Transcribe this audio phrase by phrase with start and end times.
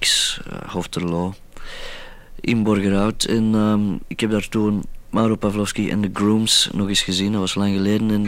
[0.00, 1.34] X, uh, Hofterlo,
[2.40, 3.24] in Borgerhout.
[3.24, 7.32] En ehm, ik heb daar toen Mauro Pavlovski en de Grooms nog eens gezien.
[7.32, 8.22] Dat was lang geleden en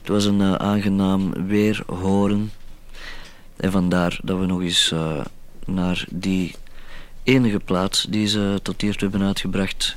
[0.00, 2.52] het was een uh, aangenaam weer horen.
[3.56, 5.20] En vandaar dat we nog eens uh,
[5.66, 6.54] naar die
[7.22, 9.96] enige plaats die ze tot hier toe hebben uitgebracht,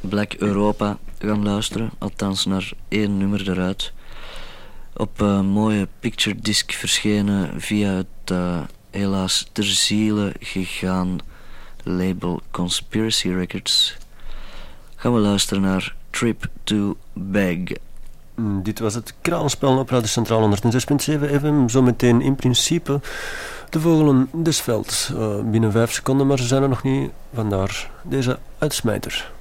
[0.00, 1.90] Black Europa, gaan luisteren.
[1.98, 3.92] Althans naar één nummer eruit.
[4.96, 8.36] Op een mooie picture disc verschenen via het
[8.94, 11.18] helaas ter ziele gegaan
[11.82, 13.96] label Conspiracy Records.
[14.96, 17.58] Gaan we luisteren naar Trip to Bag.
[18.34, 20.56] Mm, dit was het kraanspel op Radio Centraal 106.7
[21.06, 21.68] FM.
[21.68, 23.00] Zometeen in principe
[23.70, 25.10] de vogelen des velds.
[25.10, 27.10] Uh, binnen vijf seconden, maar ze zijn er nog niet.
[27.34, 29.32] Vandaar deze uitsmijter.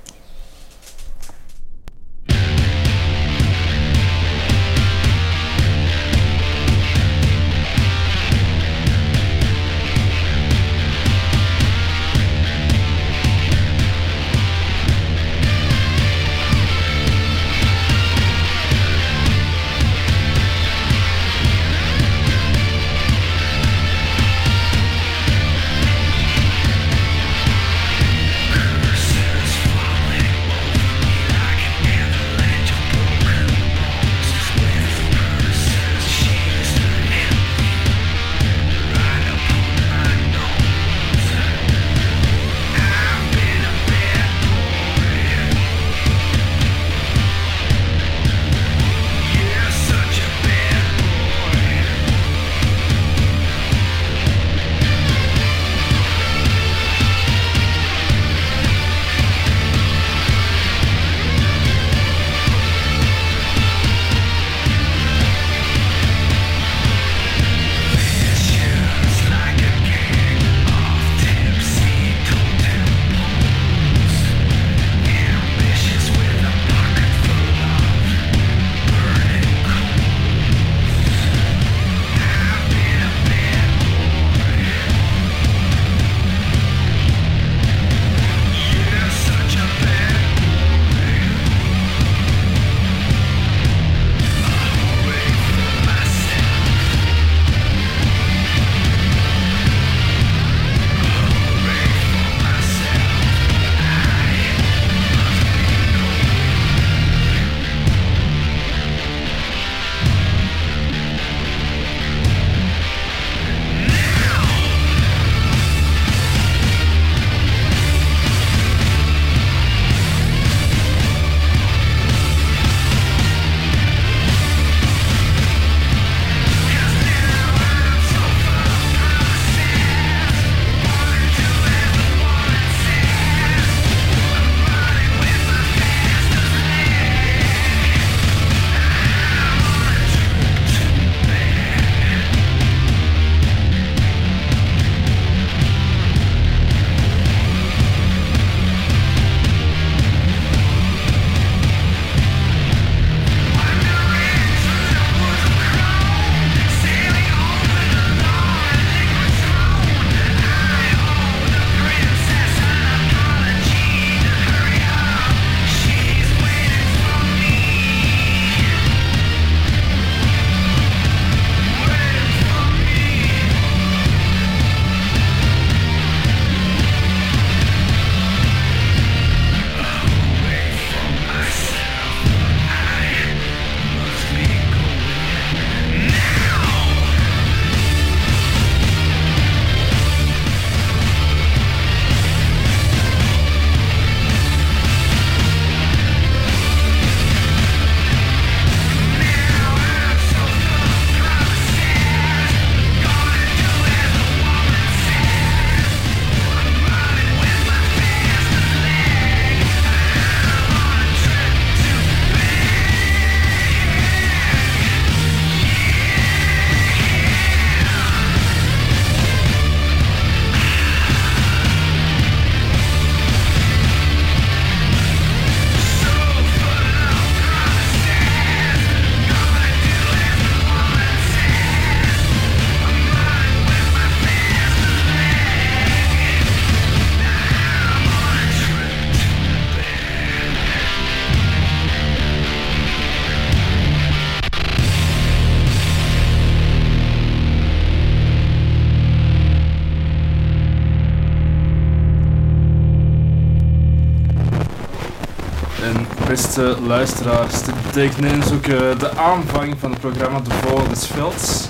[256.64, 257.64] Beste luisteraars.
[257.64, 261.66] Dit betekent ineens ook uh, de aanvang van het programma De Vogel des Velds.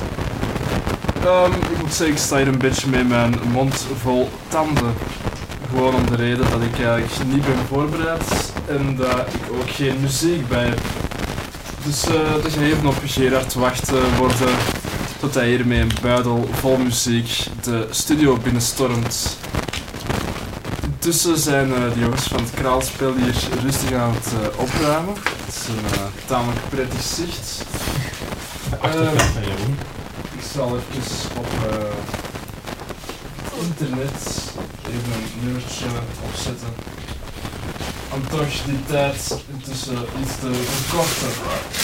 [1.26, 4.94] Um, ik moet zeggen, ik sta hier een beetje met mijn mond vol tanden.
[5.70, 9.98] Gewoon om de reden dat ik eigenlijk niet ben voorbereid en dat ik ook geen
[10.02, 10.80] muziek bij heb.
[11.86, 14.56] Dus uh, dat je even op Gerard wachten worden
[15.20, 19.38] tot hij hier met een buidel vol muziek de studio binnenstormt.
[21.06, 25.14] Intussen zijn uh, de jongens van het kraalspel hier rustig aan het uh, opruimen.
[25.46, 27.66] Het is een uh, tamelijk prettig zicht.
[30.34, 31.48] ik zal even op
[33.60, 34.52] internet
[34.88, 35.86] even een nummertje
[36.32, 36.74] opzetten.
[38.14, 41.83] Om toch die tijd intussen iets te verkorten.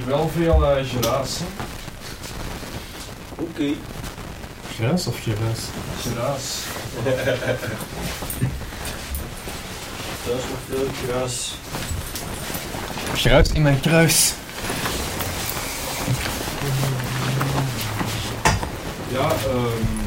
[0.00, 1.38] Ik heb wel veel uh, geraas.
[3.30, 3.42] Oké.
[3.42, 3.76] Okay.
[4.74, 5.60] Gras of geraas?
[6.00, 6.42] Geraas.
[10.24, 11.54] Dat is nog veel gras.
[13.14, 14.32] Gruis in mijn kruis.
[19.08, 20.00] Ja, um,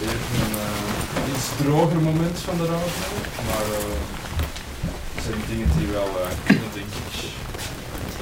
[0.00, 2.86] even een uh, iets droger moment van de radio,
[3.46, 3.76] maar uh,
[5.14, 6.08] het zijn dingen die wel
[6.48, 6.61] uh.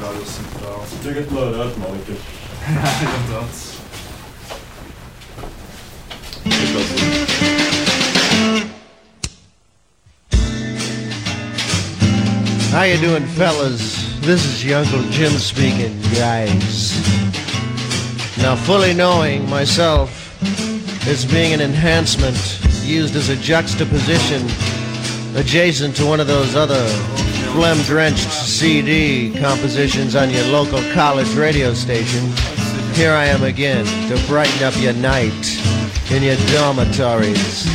[0.00, 0.84] Radio Centraal.
[1.02, 2.12] Zeg het maar uit, manneke.
[2.74, 3.56] ja, inderdaad.
[12.72, 14.18] How you doing, fellas?
[14.20, 16.94] This is your Uncle Jim speaking, guys.
[18.38, 20.10] Now, fully knowing myself
[21.08, 24.42] as being an enhancement used as a juxtaposition
[25.36, 26.86] adjacent to one of those other
[27.52, 32.24] phlegm-drenched CD compositions on your local college radio station,
[32.94, 35.32] here I am again to brighten up your night
[36.10, 37.66] in your dormitories.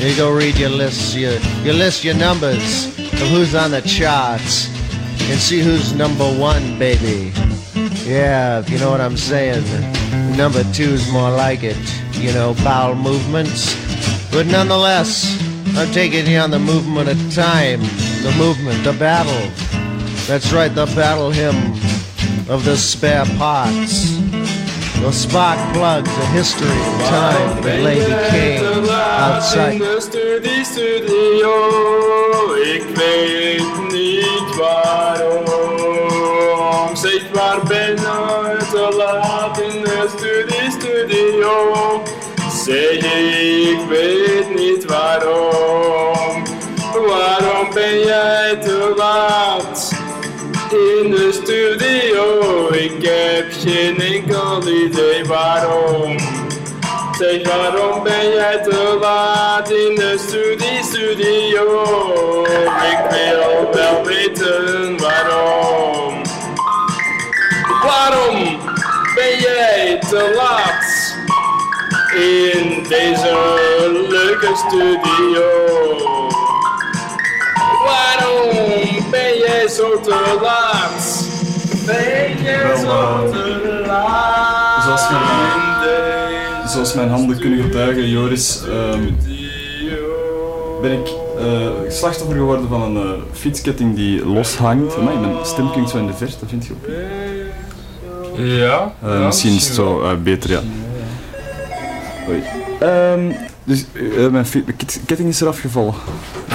[0.00, 4.68] You go read your lists, your, you list your numbers of who's on the charts
[5.30, 7.32] and see who's number one, baby.
[8.04, 9.64] Yeah, if you know what I'm saying.
[10.36, 11.76] Number two's more like it,
[12.12, 13.74] you know, bowel movements.
[14.30, 15.40] But nonetheless,
[15.76, 17.80] I'm taking you on the movement of time,
[18.24, 19.50] the movement, the battle.
[20.26, 21.74] That's right, the battle hymn
[22.48, 24.16] of the spare parts.
[25.02, 29.78] The spark plugs of history and time that Lady King outside.
[30.00, 31.52] Studie, studio,
[32.74, 35.44] ik weet niet waarom.
[36.96, 42.02] Zeg waar ben je te laat in de studie, studio.
[42.64, 43.04] Zeg
[43.70, 46.13] ik weet niet waarom.
[47.18, 49.90] Waarom ben jij te laat
[50.70, 52.68] in de studio?
[52.72, 56.16] Ik heb geen enkel idee waarom.
[57.18, 61.62] Zeg waarom ben jij te laat in de studie, studio?
[62.90, 66.22] Ik wil wel weten waarom.
[67.82, 68.58] Waarom
[69.14, 71.16] ben jij te laat
[72.14, 73.56] in deze
[74.08, 76.33] leuke studio?
[77.94, 81.24] Waarom ben jij zo te laat?
[81.86, 84.82] Ben jij zo te laat?
[84.82, 89.16] Zoals mijn, zoals mijn handen kunnen getuigen, Joris, um,
[90.82, 91.08] ben ik
[91.38, 94.96] uh, slachtoffer geworden van een uh, fietsketting die loshangt.
[94.96, 96.86] Maar mijn stem klinkt zo in de verte, dat vind je ook?
[98.36, 98.92] Ja.
[99.04, 100.60] Uh, ja misschien is het zo beter, ja.
[102.28, 102.42] Oei.
[102.82, 103.84] Um, dus
[104.30, 104.46] mijn
[105.06, 105.94] ketting is eraf gevallen,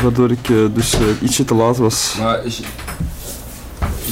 [0.01, 2.15] waardoor ik dus ietsje te laat was.
[2.19, 2.43] Maar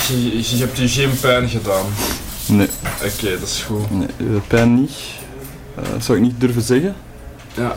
[0.07, 1.85] je, je, je hebt je geen pijn gedaan?
[2.47, 2.67] Nee.
[2.95, 3.91] Oké, okay, dat is goed.
[3.91, 4.91] Nee, pijn niet.
[5.75, 6.95] dat zou ik niet durven zeggen.
[7.53, 7.75] Ja.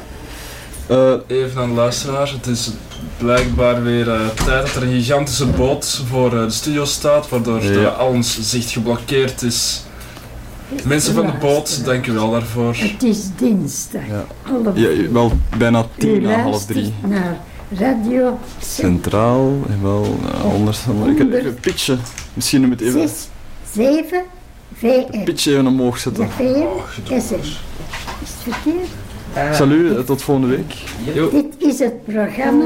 [1.26, 2.70] Even aan de luisteraar, het is
[3.18, 4.04] blijkbaar weer
[4.44, 7.70] tijd dat er een gigantische boot voor de studio staat, waardoor ja.
[7.70, 9.82] de, al ons zicht geblokkeerd is.
[10.84, 12.74] Mensen van de boot, dank u wel daarvoor.
[12.76, 14.02] Het is dinsdag.
[14.06, 14.24] Ja,
[14.74, 16.94] ja wel bijna tien na half drie.
[17.06, 17.40] naar
[17.78, 21.98] Radio Centraal en wel uh, onder, onder, ik even pitchen.
[22.34, 23.08] Misschien moet even...
[23.08, 23.28] 6,
[23.72, 24.22] 7,
[24.74, 25.24] VM.
[25.24, 26.24] Pitje even omhoog zetten.
[26.24, 27.34] Ja, VM, SM.
[27.34, 28.88] Is het verkeerd?
[29.36, 30.74] Uh, Salut, tot volgende week.
[31.14, 31.30] Jo.
[31.30, 32.64] Dit is het programma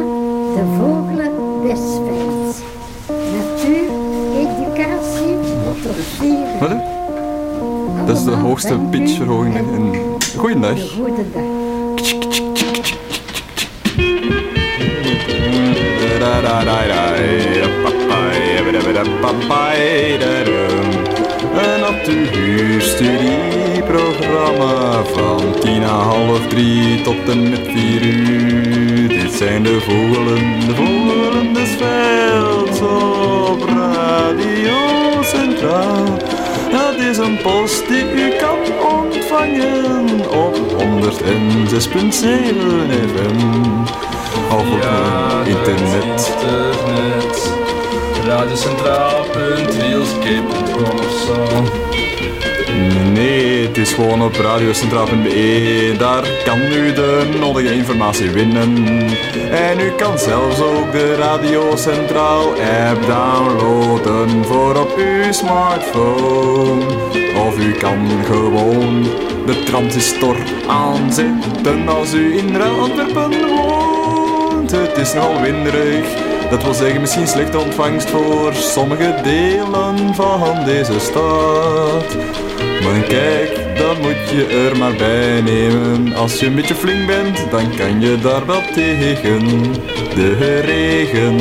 [0.54, 1.32] De Vogelen
[1.62, 2.58] des Velds.
[3.06, 3.88] Natuur,
[4.34, 6.58] educatie, motiveren.
[6.58, 6.93] Wat?
[8.06, 9.56] Dat is de hoogste pitchverhoging.
[9.56, 9.64] En...
[10.36, 10.36] Goeiedag.
[10.36, 10.78] Goedendag.
[21.54, 29.08] Een op de huurstudieprogramma van tien na half drie tot en met vier uur.
[29.08, 36.33] Dit zijn de vogelen, de vogelen des velds op Radio Centraal.
[37.10, 40.78] Is een post die u kan ontvangen op 106.7
[43.12, 43.38] FM.
[44.50, 46.32] Of op eh, internet.
[50.84, 52.53] of zo.
[53.12, 55.94] Nee, het is gewoon op radiocentraal.be.
[55.98, 58.76] Daar kan u de nodige informatie winnen.
[59.50, 66.84] En u kan zelfs ook de Radio Centraal app downloaden voor op uw smartphone.
[67.46, 69.02] Of u kan gewoon
[69.46, 74.70] de transistor aanzetten als u in Antwerpen woont.
[74.70, 76.33] Het is nogal winderig.
[76.50, 82.16] Dat wil zeggen misschien slechte ontvangst voor sommige delen van deze stad.
[82.82, 86.14] Maar kijk, dat moet je er maar bij nemen.
[86.14, 89.62] Als je een beetje flink bent, dan kan je daar wel tegen.
[90.14, 91.36] De regen,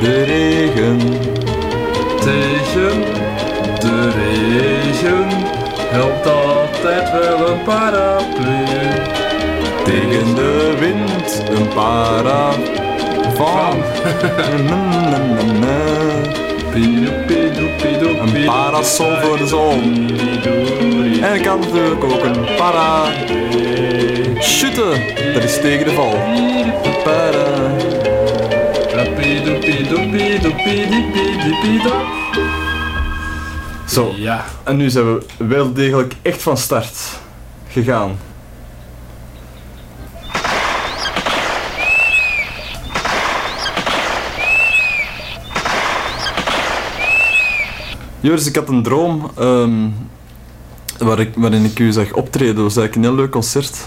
[0.00, 0.98] de regen.
[2.20, 3.00] Tegen
[3.78, 5.26] de regen
[5.90, 8.64] helpt altijd wel een paraplu.
[9.84, 12.52] Tegen de wind een para
[13.34, 13.82] van.
[18.20, 20.08] Een parasol voor de zon.
[21.22, 23.04] En kan natuurlijk ook een para.
[24.38, 25.00] Schutten,
[25.34, 26.12] dat is tegen de val.
[27.04, 27.44] Para.
[33.88, 36.96] Zo, Ja, en nu zijn we wel degelijk echt van start
[37.68, 38.18] gegaan.
[48.24, 49.88] Joris, ik had een droom ehm,
[50.98, 52.54] waar ik, waarin ik u zag optreden.
[52.54, 53.86] Dat was eigenlijk een heel leuk concert.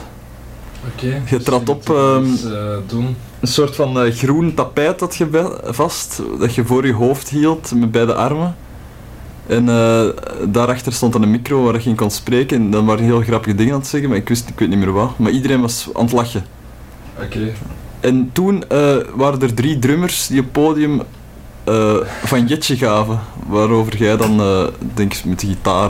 [0.94, 1.22] oké.
[1.30, 3.16] Je trad op, ehm, eh, doen.
[3.40, 7.72] Een soort van eh, groen tapijt dat je vast, dat je voor je hoofd hield
[7.76, 8.56] met beide armen.
[9.48, 10.06] En eh,
[10.48, 12.58] daarachter stond dan een micro waar je in kon spreken.
[12.58, 14.80] En dan waren heel grappige dingen aan het zeggen, maar ik wist, ik weet niet
[14.80, 15.18] meer wat.
[15.18, 16.46] Maar iedereen was aan het lachen.
[17.24, 17.54] Oké.
[18.00, 18.64] En toen
[19.16, 21.02] waren er drie drummers die op het podium
[21.68, 23.20] eh, van Jetje gaven.
[23.48, 25.90] Waarover jij dan, eh, denk ik, met de gitaar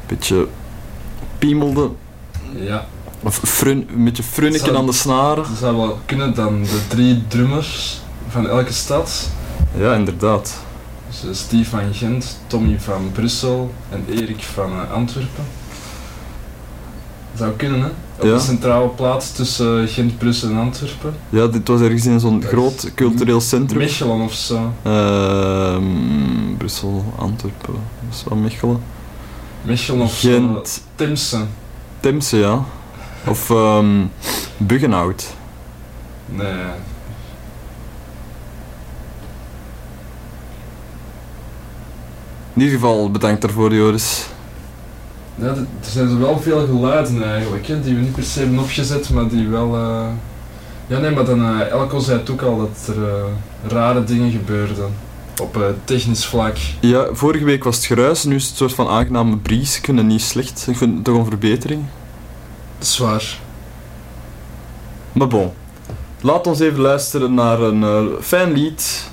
[0.00, 0.46] een beetje
[1.38, 1.90] piemelde.
[2.54, 2.86] Ja,
[3.22, 5.44] Of frun, een beetje frunneken Zou- aan de snaren.
[5.44, 9.30] dat zou wel kunnen dan de drie drummers van elke stad.
[9.78, 10.54] Ja, inderdaad.
[11.08, 15.44] Dus eh, Steve van Gent, Tommy van Brussel en Erik van Antwerpen.
[17.36, 17.86] Zou kunnen, hè?
[18.18, 18.32] Op Ja.
[18.32, 21.14] een centrale plaats tussen eh, Gent, Brussel en Antwerpen.
[21.28, 23.78] Ja, dit was ergens in zo'n groot cultureel centrum.
[23.78, 24.72] Mechelen of zo.
[24.82, 25.82] Ehm,
[26.58, 28.82] Brussel, Antwerpen, dat is wel Mechelen.
[29.62, 30.28] Mechelen of zo.
[30.28, 31.38] Gent, Temse.
[32.00, 32.64] Temse, ja.
[33.26, 34.04] Of ehm
[34.56, 35.26] Buggenhout.
[36.26, 36.54] Nee.
[42.54, 44.26] In ieder geval, bedankt daarvoor, Joris.
[45.38, 49.10] Ja, er zijn wel veel geluiden eigenlijk, hè, die we niet per se hebben opgezet,
[49.10, 49.74] maar die wel...
[49.76, 50.06] eh,
[50.86, 53.24] Ja, nee, maar dan, eh, Elko zei het ook al dat er eh,
[53.72, 54.90] rare dingen gebeurden.
[55.42, 56.56] Op technisch vlak.
[56.80, 59.76] Ja, vorige week was het geruis, nu is het een soort van aangename bries.
[59.78, 60.66] Ik vind het niet slecht.
[60.68, 61.82] Ik vind het toch een verbetering.
[62.78, 63.38] Zwaar.
[65.12, 65.50] Maar bon.
[66.20, 69.10] Laat ons even luisteren naar een fijn lied.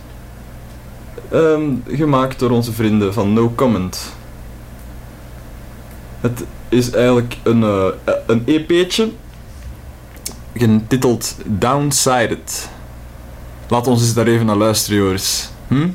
[1.32, 4.14] ehm, gemaakt door onze vrienden van No Comment.
[6.24, 9.12] Het is eigenlijk een, eh, een EP'tje.
[10.54, 12.70] Getiteld Downsided.
[13.68, 15.50] Laat ons eens daar even naar luisteren, Joris.
[15.68, 15.90] Hm?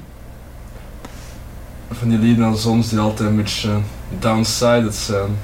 [1.91, 3.71] Van die lieden als ons die altijd een beetje
[4.19, 5.39] downsided zijn.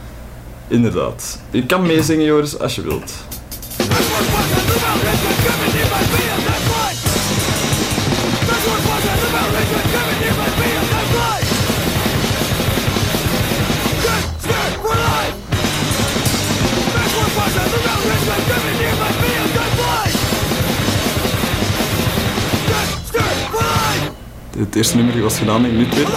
[0.68, 1.40] Inderdaad.
[1.50, 3.12] Je kan meezingen, Joris, als je wilt.
[24.58, 26.14] Het eerste nummer was gedaan in minuut 20.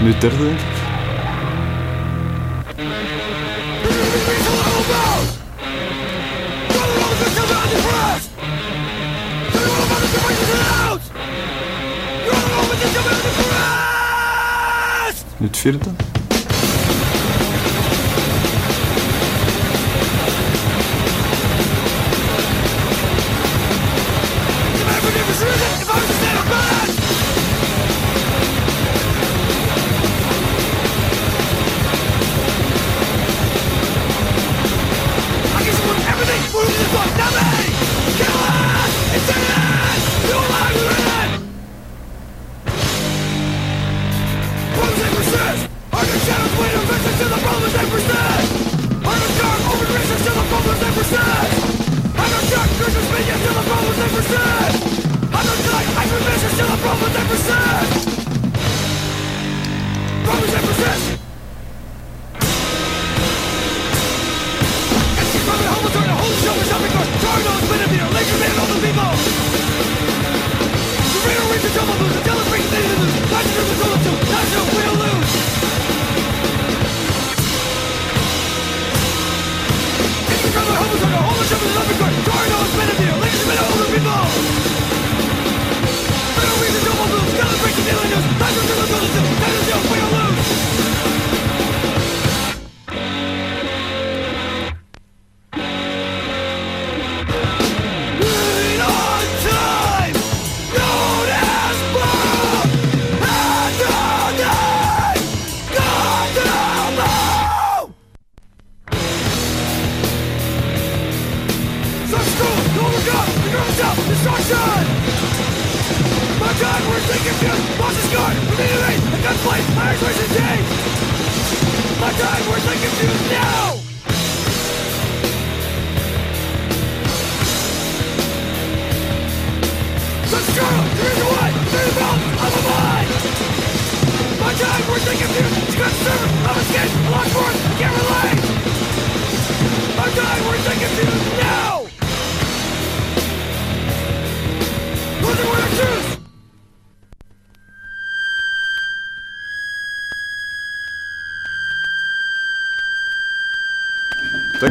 [0.00, 0.75] Nu derde.
[15.40, 15.96] Lütfirden.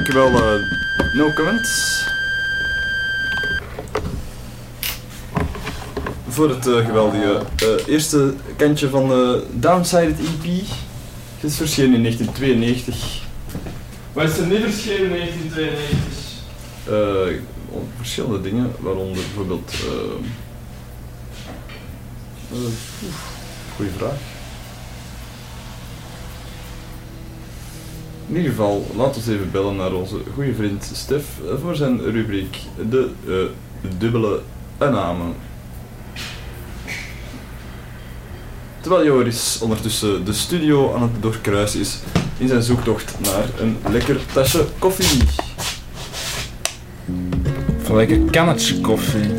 [0.06, 0.62] Dankjewel, eh
[1.14, 2.04] No Comments.
[6.28, 10.62] Voor het eh, geweldige eh, eerste kantje van de Downsided EP.
[11.36, 13.22] Het is verschenen in 1992.
[14.14, 16.44] Waar is er niet verschenen in 1992?
[16.86, 19.74] Eh, om verschillende dingen, waaronder bijvoorbeeld.
[22.54, 23.02] oef,
[23.76, 24.35] goeie vraag.
[28.28, 32.02] In ieder geval, laten we even bellen naar onze goede vriend Stef eh, voor zijn
[32.12, 32.58] rubriek
[32.90, 33.34] De eh,
[33.98, 34.40] Dubbele
[34.78, 35.24] Aanname.
[38.82, 42.00] Terwijl Joris ondertussen de studio aan het doorkruisen is
[42.38, 45.22] in zijn zoektocht naar een lekker tasje koffie.
[47.82, 49.30] Of een lekker kannetje koffie.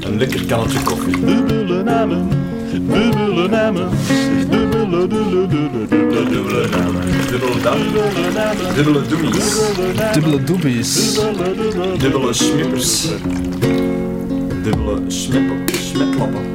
[0.00, 1.20] Een lekker kannetje koffie.
[1.24, 2.28] Dubbele namen,
[2.70, 3.90] dubbele namen,
[4.50, 7.11] dubbele, dubbele, dubbele, dubbele, dubbele namen.
[7.32, 7.78] Dubbele dam.
[7.78, 9.48] Dubbele namen, Dubbele doemies.
[10.46, 10.92] doebies.
[12.00, 13.08] dubbele, schmippers.
[14.64, 15.10] Dubbele.
[15.10, 16.46] Schmetlappen.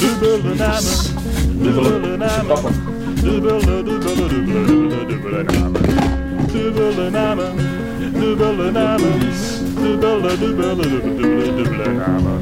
[0.00, 0.98] dubbele namen,
[1.62, 2.74] dubbele namen,
[3.22, 5.84] dubbele, dubbele, dubbele, dubbele, dubbele namen.
[6.52, 7.54] Dubbele namen,
[8.20, 9.18] dubbele namen,
[9.76, 12.40] dubbele, dubbele, dubbele, dubbele, dubbele namen.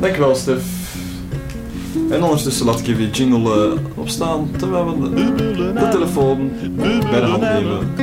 [0.00, 0.75] Dankjewel, Stef.
[2.10, 6.50] En ondertussen laat ik even jingle eh, opstaan terwijl we de, telefoon
[7.10, 7.94] bij de hand nemen.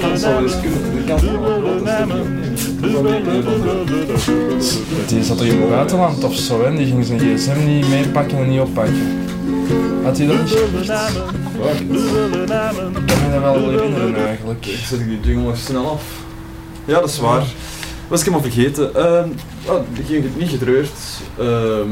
[0.00, 0.82] Dat zou eens kunnen.
[2.80, 3.82] Dubbele, dubbele,
[5.06, 6.76] Die zat toch in het buitenland of zo, hè?
[6.76, 9.22] Die ging zijn gsm niet meepakken en niet oppakken.
[10.04, 11.14] Had hij dat niet gezegd?
[12.46, 12.96] namen.
[12.96, 14.64] Ik kan me dat wel herinneren eigenlijk.
[14.64, 16.02] zet ik die jingle snel af.
[16.84, 17.42] Ja, dat is waar.
[18.14, 18.94] Was ik helemaal vergeten.
[18.94, 19.28] Ehm
[19.66, 20.90] oh, geen- niet getreurd.
[21.38, 21.88] Ehm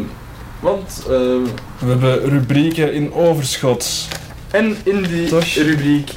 [0.61, 1.43] want ehm,
[1.79, 4.09] We hebben rubrieken in overschot.
[4.51, 5.45] En in die Toch?
[5.45, 6.11] rubriek.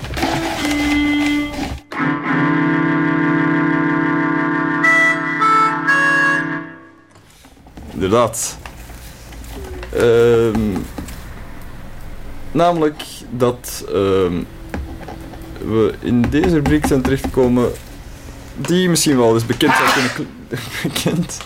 [7.93, 8.57] Inderdaad.
[12.51, 13.83] Namelijk dat
[15.65, 17.71] we in deze rubriek zijn terechtgekomen
[18.55, 20.35] die misschien wel eens bekend zou kunnen
[20.83, 21.37] bekend.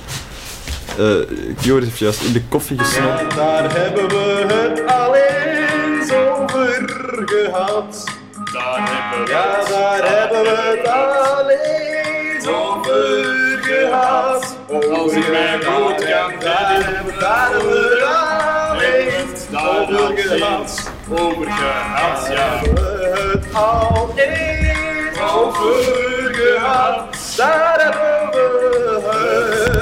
[0.98, 3.36] Eh Joris heeft juist in de koffie gesnopt.
[3.36, 6.84] Daar hebben we het al eens over
[7.26, 8.04] gehad.
[8.54, 13.30] Daar hebben we ja, daar hebben we het al eens over
[14.93, 20.91] Als ik mijn goed kan rijden, daar hebben we al eens over gehad.
[21.10, 22.60] Over gehad, ja.
[22.60, 26.18] het al eens Over
[26.60, 27.17] gehad.
[27.38, 29.04] Daar hebben we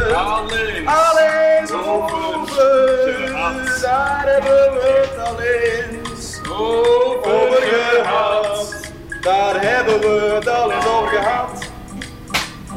[0.04, 0.88] het Alleen.
[0.88, 3.82] al eens over gehad.
[3.82, 8.76] Daar hebben we het al eens over gehad.
[9.22, 11.66] Daar hebben we het al eens over gehad.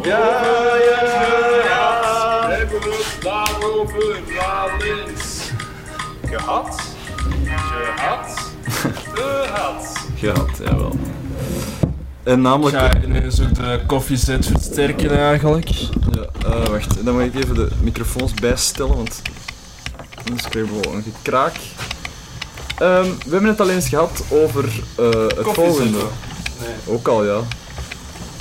[0.02, 0.18] Ja,
[0.88, 1.04] ja,
[1.64, 2.48] ja.
[2.48, 5.50] Hebben we het daarover al eens
[6.28, 6.80] gehad?
[7.96, 8.38] Gehad?
[9.14, 9.92] Gehad.
[10.16, 10.92] Gehad, jawel.
[12.22, 12.76] En namelijk...
[12.76, 15.68] Ga je ineens ook de koffiezet versterken eigenlijk?
[15.68, 19.22] Ja, eh, wacht, dan moet ik even de microfoons bijstellen, want
[20.24, 21.56] anders krijgen we wel een gekraak.
[22.78, 24.64] Ehm, we hebben het al eens gehad over
[24.96, 25.98] eh, het volgende.
[26.60, 26.74] Nee.
[26.86, 27.40] Ook al, ja.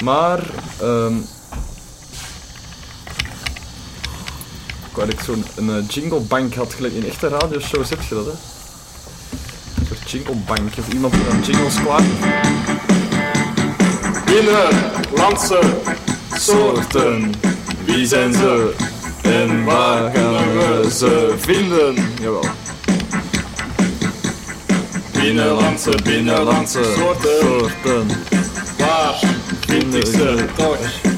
[0.03, 0.39] Maar,
[0.81, 1.15] ehm
[4.89, 8.15] ik wou dat ik zo'n een, eh, jinglebank had, gelijk in echte radioshows heb je
[8.15, 8.31] dat, hè?
[9.79, 12.03] Een soort jinglebank, of iemand die dan jingles klaar
[14.29, 15.59] Binnenlandse
[16.33, 17.33] soorten.
[17.85, 18.73] Wie zijn ze?
[19.21, 21.95] En waar gaan we ze vinden?
[22.21, 22.43] Jawel.
[25.11, 27.39] Binnenlandse, binnenlandse Soorten.
[27.41, 28.07] soorten.
[28.77, 29.19] waar
[29.67, 31.08] vind ik ze toch?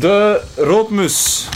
[0.00, 1.48] De roodmus.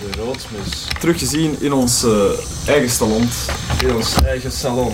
[0.00, 0.88] De roodmus.
[1.00, 3.28] Teruggezien in ons eh, eigen salon.
[3.82, 4.92] In ons eigen salon.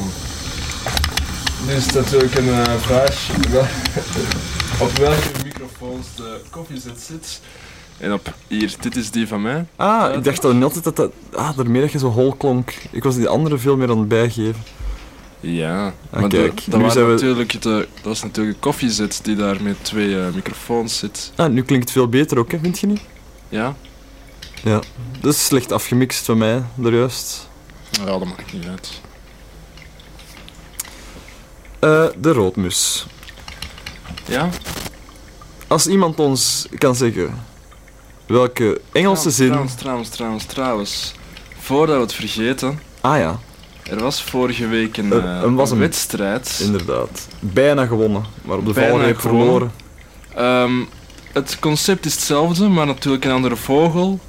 [1.67, 3.31] Nu is het natuurlijk een eh, vraag
[4.85, 7.41] op welke microfoons de koffiezet zit.
[7.99, 9.67] En op hier, dit is die van mij.
[9.77, 11.13] Ah, ik dacht dan altijd dat dat...
[11.33, 12.73] Ah, daarmee dat je zo hol klonk.
[12.91, 14.63] Ik was die andere veel meer aan het bijgeven.
[15.45, 19.63] Ja, Ah, maar kijk, de, dat, natuurlijk de, dat is natuurlijk een koffiezet die daar
[19.63, 21.33] met twee eh, microfoons zit.
[21.37, 23.01] Ah, nu klinkt het veel beter ook, hè, vind je niet?
[23.49, 23.75] Ja?
[24.63, 24.81] Ja.
[25.21, 27.49] Dat is slecht afgemixt van mij, daar juist.
[27.91, 29.01] Ja, dat maakt niet uit.
[31.79, 33.07] Eh, de roodmus.
[34.27, 34.49] Ja?
[35.67, 37.45] Als iemand ons kan zeggen
[38.27, 39.47] welke Engelse zin...
[39.47, 41.13] Trouwens, trouwens, trouwens, trouwens.
[41.59, 43.41] Voordat we het vergeten, Ah ja,
[43.91, 46.61] er was vorige week een, eh, er was een een- wedstrijd.
[46.63, 47.29] inderdaad.
[47.41, 49.73] Bijna gewonnen, maar op de valreep verloren.
[50.35, 50.73] Ehm,
[51.33, 54.21] het concept is hetzelfde, maar natuurlijk een andere vogel.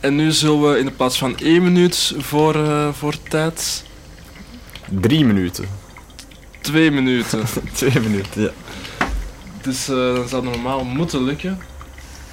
[0.00, 3.84] En nu zullen we in de plaats van één minuut voor, eh, voor tijd,
[4.88, 5.64] Drie minuten.
[6.60, 7.42] twee minuten.
[7.72, 8.50] Twee minuten, ja.
[9.62, 11.58] Dus eh, dan zou normaal moeten lukken.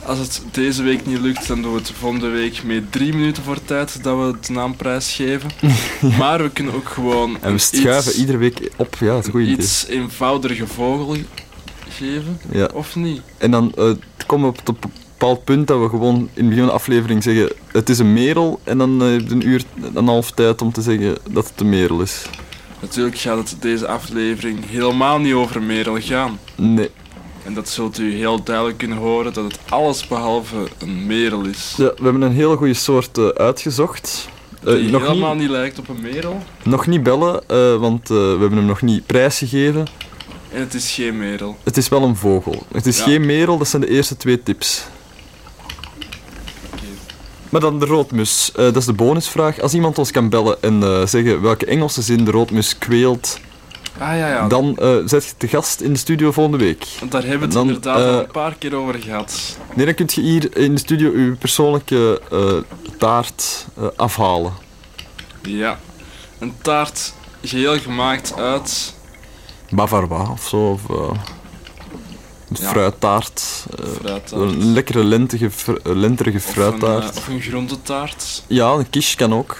[0.07, 3.43] Als het deze week niet lukt, dan doen we het volgende week met drie minuten
[3.43, 5.49] voor tijd dat we de naamprijs geven.
[6.19, 8.95] Maar we kunnen ook gewoon En we schuiven iedere week op.
[8.99, 9.53] Ja, dat is een goed idee.
[9.55, 11.15] iets eenvoudige vogel
[11.89, 12.69] geven, Ja.
[12.73, 13.21] of niet?
[13.37, 13.91] En dan eh,
[14.25, 17.23] komen we op het bepaald punt dat we gewoon in het begin van de aflevering
[17.23, 20.61] zeggen het is een merel en dan eh, heb je een uur, een half tijd
[20.61, 22.21] om te zeggen dat het een merel is.
[22.79, 26.39] Natuurlijk gaat het deze aflevering helemaal niet over merel gaan.
[26.55, 26.89] Nee.
[27.47, 31.73] En dat zult u heel duidelijk kunnen horen dat het alles behalve een merel is.
[31.77, 34.27] Ja, we hebben een hele goede soort eh, uitgezocht.
[34.63, 36.43] Eh, die nog, helemaal niet, niet lijkt op een merel.
[36.63, 39.87] nog niet bellen, eh, want eh, we hebben hem nog niet prijsgegeven.
[40.51, 41.57] En het is geen merel.
[41.63, 42.63] Het is wel een vogel.
[42.71, 43.03] Het is Ja.
[43.03, 44.83] geen merel, dat zijn de eerste twee tips.
[47.49, 48.51] Maar dan de roodmus.
[48.55, 49.59] Eh, dat is de bonusvraag.
[49.59, 53.39] Als iemand ons kan bellen en eh, zeggen welke Engelse zin de roodmus kweelt,
[53.99, 54.47] Ah ja, ja.
[54.47, 56.85] dan eh zet je te gast in de studio volgende week.
[56.99, 59.57] Want daar hebben we het Dan, inderdaad eh, al een paar keer over gehad.
[59.75, 62.53] Nee, dan kun je hier in de studio uw persoonlijke eh,
[62.97, 64.53] taart eh, afhalen.
[65.41, 65.79] Ja.
[66.39, 68.93] Een taart geheel gemaakt uit...
[69.69, 70.57] Bavarois of zo.
[70.71, 70.95] Of, eh,
[72.49, 72.69] een Ja.
[72.69, 73.65] fruittaart.
[73.79, 74.31] eh, fruittaart.
[74.31, 77.09] een lekkere lentige, eh, lenterige Of een, fruittaart.
[77.11, 78.43] eh, of een groentetaart.
[78.47, 79.57] Ja, een quiche kan ook.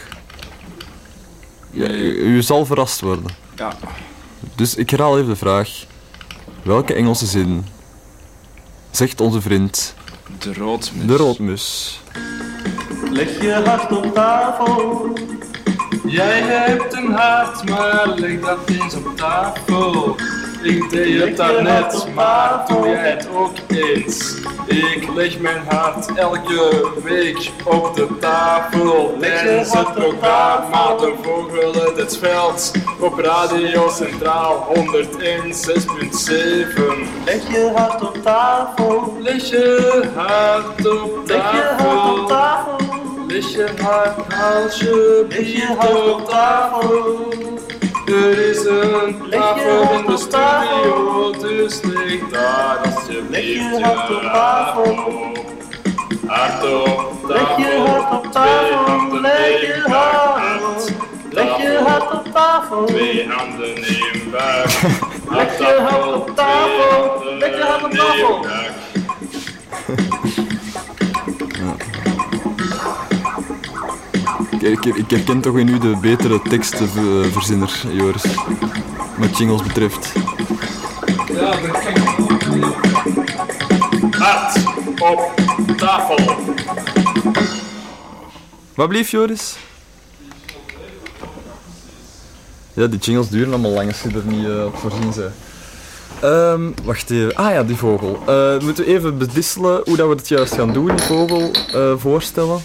[1.72, 1.98] Ja, Nee.
[1.98, 3.26] u, u zal verrast worden.
[3.56, 3.74] Ja.
[4.58, 5.70] Dus ik herhaal even de vraag.
[6.64, 7.66] Welke Engelse zin
[8.92, 9.94] zegt onze vriend
[10.40, 11.08] De roodmus.
[11.08, 12.00] de roodmus?
[13.12, 15.10] Leg je hart op tafel.
[16.06, 20.16] Jij hebt een hart, maar leg dat eens op tafel.
[20.62, 24.36] Ik deed het daarnet, maar doe jij het ook eens?
[24.66, 32.18] Ik leg mijn hart elke week op de tafel tijdens het programma De Vogelen des
[32.18, 34.82] Velds op Radio Centraal 101.6.7.
[37.26, 39.18] Leg je hart op tafel.
[39.20, 42.78] Leg je hart op Leg je hart op tafel.
[42.78, 42.78] tafel.
[43.28, 44.18] Leg je hart
[44.64, 47.36] alsjeblieft op tafel.
[48.08, 53.80] Er is een Leg tafel hart in de studio, dus leg daar alsjeblieft Leg je
[53.82, 55.38] hart op.
[56.28, 57.62] Hart op Leg tafel.
[57.62, 59.22] je hart op tafel.
[59.22, 60.94] Leg je hart.
[61.30, 62.86] Leg je hart op tafel.
[62.86, 64.82] Twee handen neem buik.
[65.30, 67.24] Leg je hart op tafel.
[67.38, 68.46] Leg je hart op tafel.
[74.60, 78.24] Ik, ik, ik herken toch in u de betere tekstenverzinner, Joris.
[79.18, 80.12] Wat jingles betreft.
[81.34, 82.74] Ja, dat kan
[84.12, 84.64] Hart
[85.00, 85.34] op
[85.78, 86.36] tafel.
[88.76, 89.58] Wat blieft, Joris?
[92.74, 95.34] Ja, die jingles duren allemaal lang als je er niet eh, op voorzien bent.
[96.22, 97.36] Ehm, wacht even.
[97.36, 98.22] Ah ja, die vogel.
[98.26, 101.94] Eh moeten we even bedisselen hoe dat we het juist gaan doen, die vogel eh,
[101.98, 102.60] voorstellen?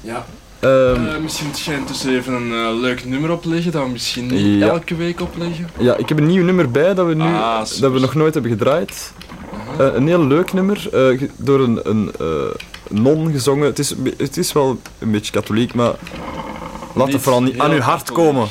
[0.00, 0.26] Ja.
[0.60, 4.26] Ehm, Eh, misschien moet jij dus even een eh, leuk nummer opleggen dat we misschien
[4.26, 4.68] niet Ja.
[4.68, 5.68] elke week opleggen.
[5.78, 8.34] ja, ik heb een nieuw nummer bij dat we, nu, Ah, dat we nog nooit
[8.34, 9.12] hebben gedraaid.
[9.78, 10.88] Eh, een heel leuk nummer,
[11.36, 12.10] door een, een
[12.88, 13.66] non gezongen.
[13.66, 15.92] Het is, het is wel een beetje katholiek, maar
[16.94, 18.32] laat het vooral niet aan uw hart katholiek.
[18.34, 18.48] komen.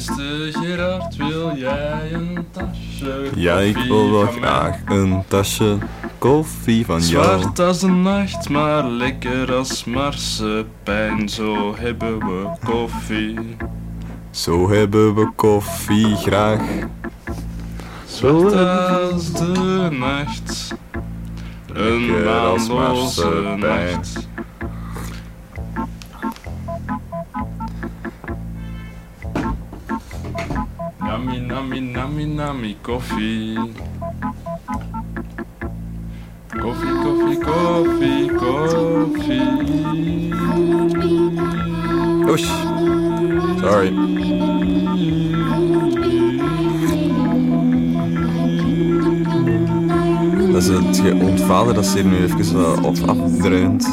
[0.00, 5.78] Beste Gerard, wil jij een tasje Ja, ik wil wel graag een tasje
[6.18, 7.40] koffie van jou.
[7.40, 11.28] Zwart als de nacht, maar lekker als marsepein.
[11.28, 13.56] Zo hebben we koffie.
[14.30, 16.62] Zo hebben we koffie graag.
[18.06, 20.74] Zwart als de nacht.
[21.72, 22.22] Een
[22.68, 23.58] marsepein.
[23.58, 24.29] nacht.
[31.80, 33.58] Nami, nami, koffie.
[36.60, 39.42] Koffie, koffie, koffie, koffie.
[42.28, 42.50] Oesh.
[43.60, 43.92] Sorry.
[50.52, 53.88] Dat is het ontvader dat ze hier nu even uh, op afdreunt.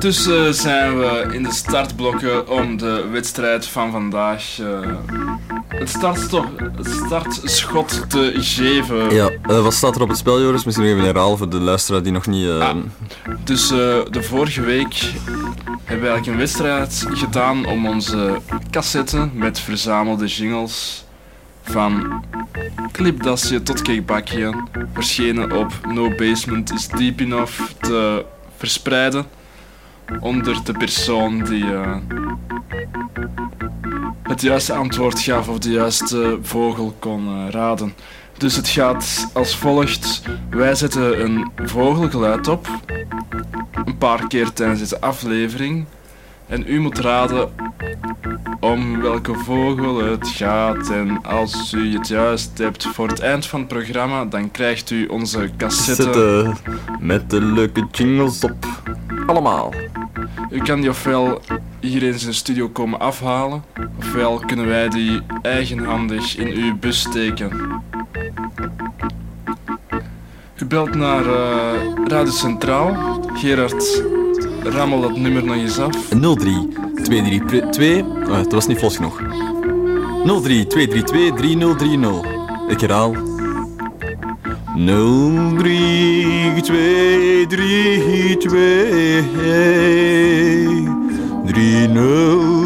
[0.00, 4.66] Dus eh, zijn we in de startblokken om de wedstrijd van vandaag eh,
[5.68, 6.00] het,
[6.76, 9.14] het startschot te geven.
[9.14, 10.64] Ja, eh, wat staat er op het spel, Joris?
[10.64, 12.48] Misschien even herhalen voor de luisteraar die nog niet...
[12.48, 12.74] eh,
[13.44, 13.76] Dus eh,
[14.10, 14.94] de vorige week
[15.84, 18.38] hebben we eigenlijk een wedstrijd gedaan om onze
[18.70, 21.04] cassetten met verzamelde jingles
[21.62, 22.24] van
[22.92, 28.24] Clipdasje tot Cakebakje verschenen op No Basement is Deep Enough te
[28.56, 29.26] verspreiden
[30.20, 31.96] onder de persoon die eh,
[34.22, 37.94] het juiste antwoord gaf of de juiste vogel kon eh, raden.
[38.38, 40.22] Dus het gaat als volgt.
[40.50, 42.68] Wij zetten een vogelgeluid op,
[43.84, 45.84] een paar keer tijdens deze aflevering.
[46.46, 47.52] En u moet raden
[48.60, 50.90] om welke vogel het gaat.
[50.90, 55.06] En als u het juist hebt voor het eind van het programma, dan krijgt u
[55.06, 56.52] onze cassette.
[57.00, 58.66] Met de leuke jingles op.
[59.26, 59.72] Allemaal.
[60.50, 61.40] U kan die ofwel
[61.80, 63.64] hier in zijn studio komen afhalen,
[63.98, 67.50] ofwel kunnen wij die eigenhandig in uw bus steken.
[70.56, 71.60] U belt naar eh
[72.04, 73.20] Radio Centraal.
[73.34, 74.02] Gerard,
[74.62, 75.96] rammel dat nummer nog eens af.
[76.08, 76.68] 03
[77.02, 78.04] 232 2.
[78.04, 79.22] Oh, dat was niet vlot genoeg.
[80.42, 82.30] 03 232 3030.
[82.68, 83.29] Ik herhaal.
[84.80, 88.36] 03 232
[91.44, 92.59] 3030.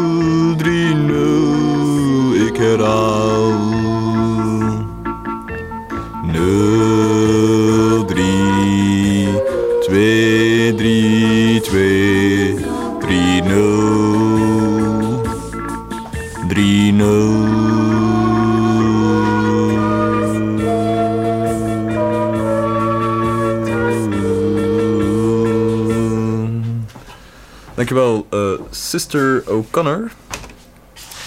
[29.05, 30.11] Sister O'Connor.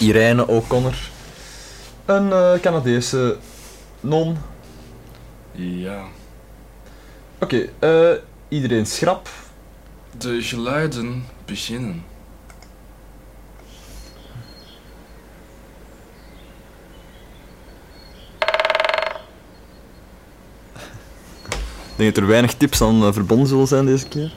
[0.00, 0.96] Irene O'Connor.
[2.04, 3.36] Een eh, Canadese
[4.00, 4.36] non.
[5.52, 6.02] Ja.
[7.40, 8.10] Oké, eh,
[8.48, 9.28] iedereen schrap.
[10.18, 12.04] De geluiden beginnen.
[21.90, 24.32] Ik denk dat er weinig tips aan eh, verbonden zullen zijn deze keer.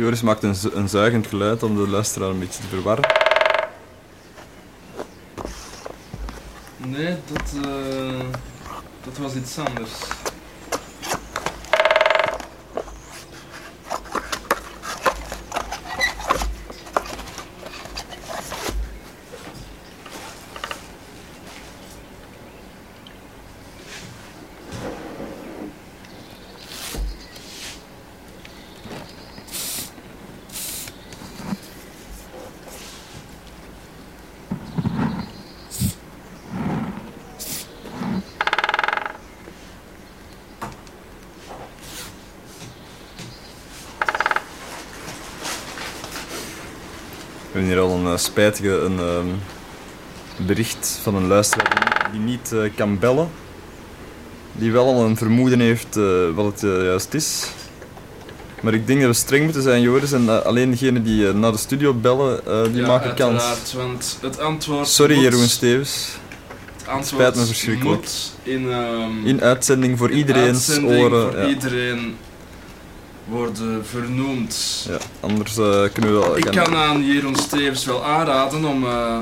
[0.00, 3.04] Joris maakt een, zu- een zuigend geluid om de luisteraar een beetje te verwarren.
[6.76, 8.20] Nee, dat, eh,
[9.04, 9.90] dat was iets anders.
[47.52, 47.60] We
[48.12, 49.26] eh, spijtige een, ehm,
[50.46, 53.28] bericht van een luisteraar die, niet eh, kan bellen.
[54.52, 56.04] Die wel al een vermoeden heeft eh,
[56.34, 57.46] wat het juist is.
[58.60, 60.12] Maar ik denk dat we streng moeten zijn, Joris.
[60.12, 62.40] En alleen degenen die naar de studio bellen,
[62.72, 63.72] die ja, maken kans.
[63.76, 66.08] want het antwoord Sorry, moet- Jeroen Stevens.
[66.78, 68.06] Het antwoord Spijt me verschrikkelijk.
[68.42, 71.30] in, ehm, In uitzending voor iedereen's uitzending oren.
[71.32, 71.46] voor ja.
[71.48, 72.16] iedereen
[73.30, 74.84] worden vernoemd.
[74.88, 76.36] Ja, anders eh, kunnen we wel...
[76.36, 79.18] Ik kan aan Jeroen Stevens wel aanraden om eh,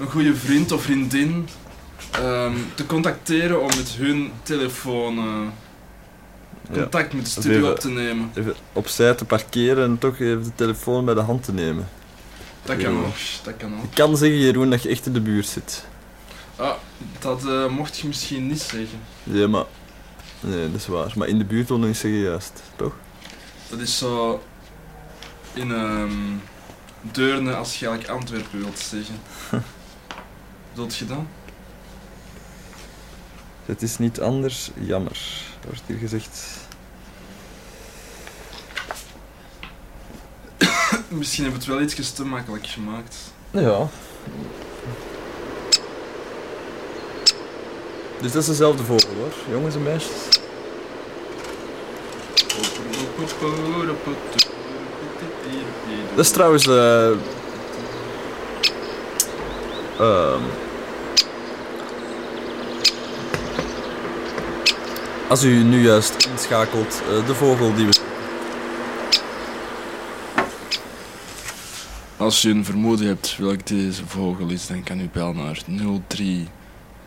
[0.00, 1.48] een goede vriend of vriendin
[2.10, 5.24] ehm, te contacteren om met hun telefoon eh,
[6.72, 6.80] Ja.
[6.80, 8.30] contact met de studio even- op te nemen.
[8.34, 11.88] Even opzij te parkeren en toch even de telefoon bij de hand te nemen.
[12.62, 13.14] Dat kan ook.
[13.44, 13.82] Dat kan ook.
[13.82, 15.84] Ik kan zeggen, Jeroen, dat je echt in de buurt zit.
[16.56, 16.70] Ah,
[17.18, 18.98] dat mocht je misschien niet zeggen.
[19.22, 19.64] Ja, maar...
[20.40, 21.12] Nee, dat is waar.
[21.16, 22.92] Maar in de buurt wil nog niet zeggen juist, toch?
[23.68, 24.42] Dat is zo
[25.52, 26.36] in ehm
[27.12, 29.20] Deurne als je eigenlijk Antwerpen wilt zeggen.
[30.74, 31.06] Wilt je?
[33.64, 35.18] Het is niet anders, jammer,
[35.64, 36.40] wordt hier gezegd.
[41.08, 43.16] Misschien hebben we het wel iets te makkelijk gemaakt.
[43.50, 43.88] Ja.
[48.20, 50.40] Dus dat is dezelfde vogel hoor, jongens en meisjes.
[56.14, 56.66] Dat is trouwens.
[56.66, 57.10] eh
[59.98, 60.42] ehm,
[65.28, 68.00] als u nu juist inschakelt, eh, de vogel die we.
[72.16, 75.62] Als u een vermoeden hebt welk deze vogel is, dan kan u bellen naar
[76.06, 76.48] 03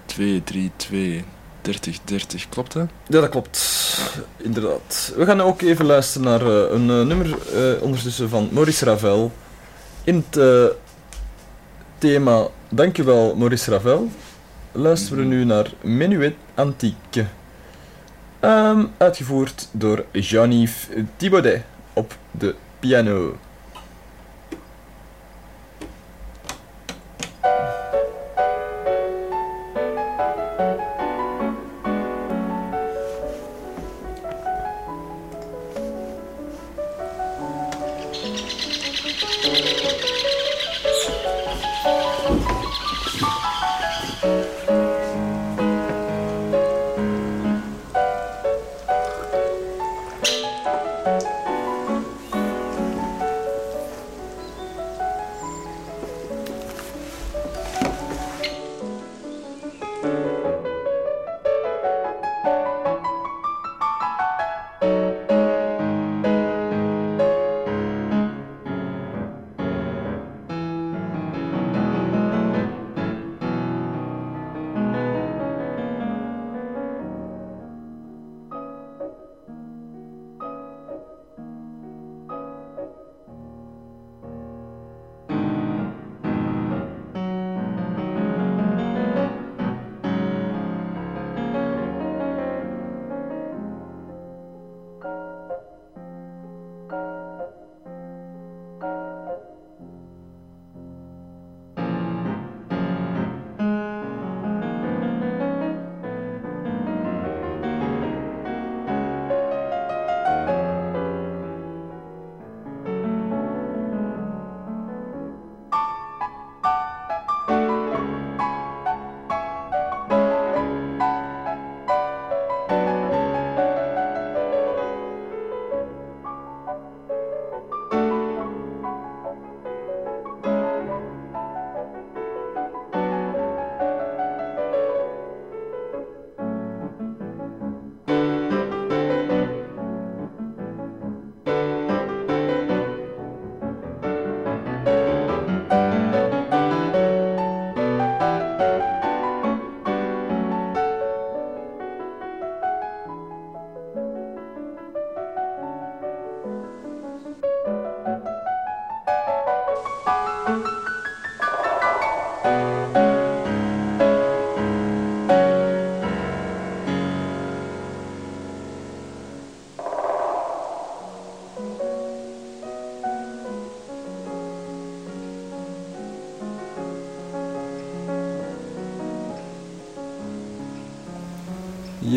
[0.06, 1.24] 232
[1.68, 2.49] 30 30.
[2.49, 2.88] Klopt dat?
[3.07, 3.99] Ja, dat klopt.
[4.38, 5.13] Inderdaad.
[5.15, 9.32] We gaan ook even luisteren naar eh, een eh, nummer eh, ondertussen van Maurice Ravel.
[10.03, 10.74] In het
[11.97, 14.09] thema Dankjewel Maurice Ravel
[14.72, 17.26] luisteren we nu naar Menuet Antique.
[18.39, 20.88] Ehm, uitgevoerd door Jean-Yves
[21.18, 21.63] Thibaudet
[21.93, 23.38] op de piano.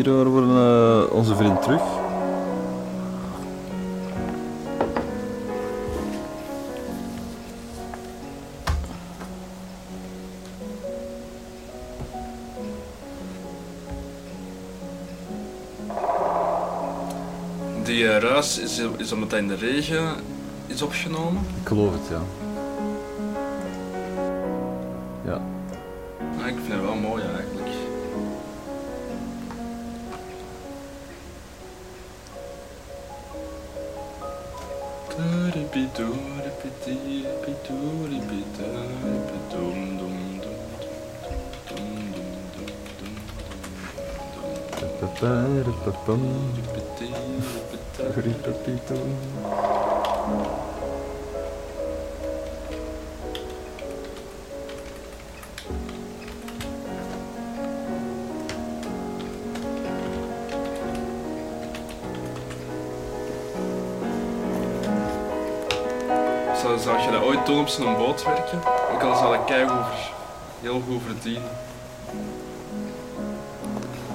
[0.01, 1.81] Hier horen we eh, onze vriend terug.
[17.83, 20.15] Die eh, ruis is, is omdat hij in de regen
[20.67, 21.41] is opgenomen.
[21.61, 22.07] Ik geloof het.
[22.09, 22.50] Ja.
[66.61, 68.59] Zou, zou je dat ooit doen op zo'n boot werken?
[68.93, 70.11] Ook al zou dat ver-
[70.61, 71.49] heel goed verdienen.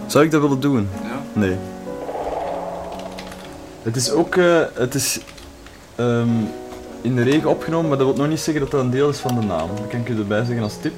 [0.06, 0.88] Zou ik dat willen doen?
[1.02, 1.20] Ja.
[1.32, 1.56] Nee.
[3.86, 5.18] Het is ook, eh, het is
[5.94, 6.28] ehm,
[7.00, 9.18] in de regen opgenomen, maar dat wil nog niet zeggen dat dat een deel is
[9.18, 9.68] van de naam.
[9.76, 10.94] Dat kan ik je erbij zeggen als tip.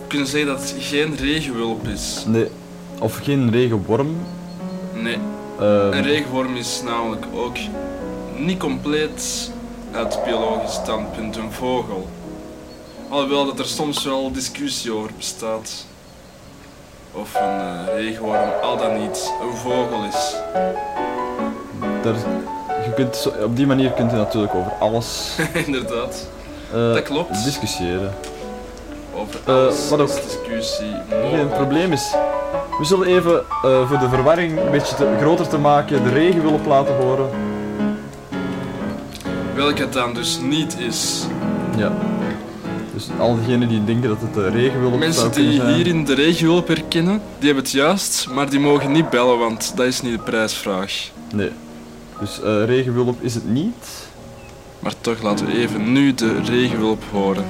[0.00, 2.24] We kunnen zeggen dat het geen regenwulp is.
[2.26, 2.48] Nee.
[2.98, 4.16] Of geen regenworm.
[4.94, 5.18] Nee.
[5.58, 7.56] Ehm, Een regenworm is namelijk ook
[8.36, 9.50] niet compleet
[9.92, 12.08] uit biologisch standpunt een vogel.
[13.08, 15.86] Alhoewel dat er soms wel discussie over bestaat.
[17.12, 20.36] Of een eh, regenworm al dan niet een vogel is.
[22.02, 22.14] daar,
[22.84, 25.36] je kunt, op die manier kunt je natuurlijk over alles
[25.66, 26.28] Inderdaad.
[26.72, 27.44] eh, Dat klopt.
[27.44, 28.14] discussiëren.
[29.14, 30.94] Over Eh, alles wat ook- is discussie
[31.30, 32.14] Geen probleem is.
[32.78, 33.44] We zullen even
[33.86, 37.28] voor de verwarring een beetje te- groter te maken de regenwulp laten horen.
[39.54, 41.24] Welke het dan dus niet is.
[41.76, 41.92] Ja.
[42.94, 45.74] Dus al diegenen die denken dat het de regenwulp Mensen zou die zijn.
[45.74, 49.86] hierin de regenwulp herkennen, die hebben het juist, maar die mogen niet bellen, want dat
[49.86, 51.10] is niet de prijsvraag.
[51.34, 51.50] Nee.
[52.20, 54.10] Dus eh, regenwulp is het niet.
[54.78, 57.44] Maar toch laten we even nu de regenwulp horen.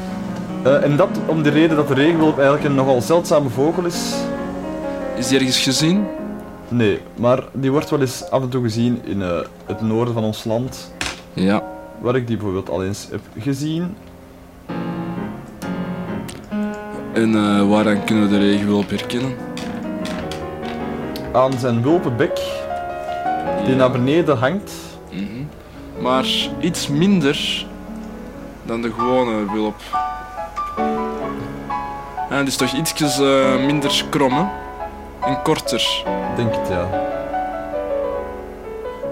[0.62, 4.14] Eh, en dat om de reden dat de regenwulp eigenlijk een nogal zeldzame vogel is.
[5.16, 6.04] Is die ergens gezien?
[6.68, 10.24] Nee, maar die wordt wel eens af en toe gezien in eh, het noorden van
[10.24, 10.92] ons land.
[11.32, 11.62] Ja.
[12.00, 13.94] Waar ik die bijvoorbeeld al eens heb gezien.
[17.12, 19.34] En eh, waaraan kunnen we de regenwulp herkennen?
[21.32, 22.40] Aan zijn wulpenbek,
[23.66, 24.72] die naar beneden hangt.
[25.10, 25.44] Mhm.
[26.02, 26.26] Maar
[26.60, 27.66] iets minder
[28.62, 29.80] dan de gewone wulp.
[32.30, 34.44] Ja, het is toch ietsjes eh, minder krom, hè?
[35.20, 36.04] En korter.
[36.36, 36.88] Denk het, ja.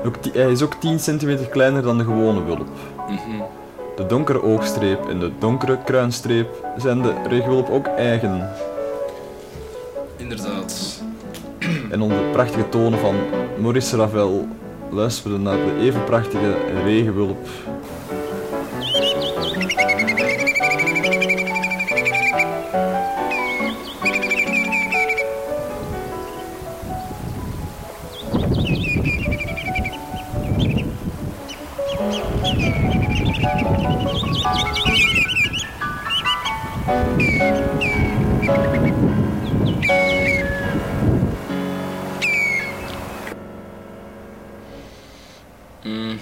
[0.06, 2.68] Ook hij is ook 10 centimeter kleiner dan de gewone wulp.
[3.08, 3.42] Mhm.
[4.00, 8.50] De donkere oogstreep en de donkere kruinstreep zijn de regenwulp ook eigen.
[10.16, 11.02] Inderdaad.
[11.90, 13.14] En onder de prachtige tonen van
[13.58, 14.48] Maurice Ravel
[14.90, 17.48] luisteren we naar de even prachtige regenwulp.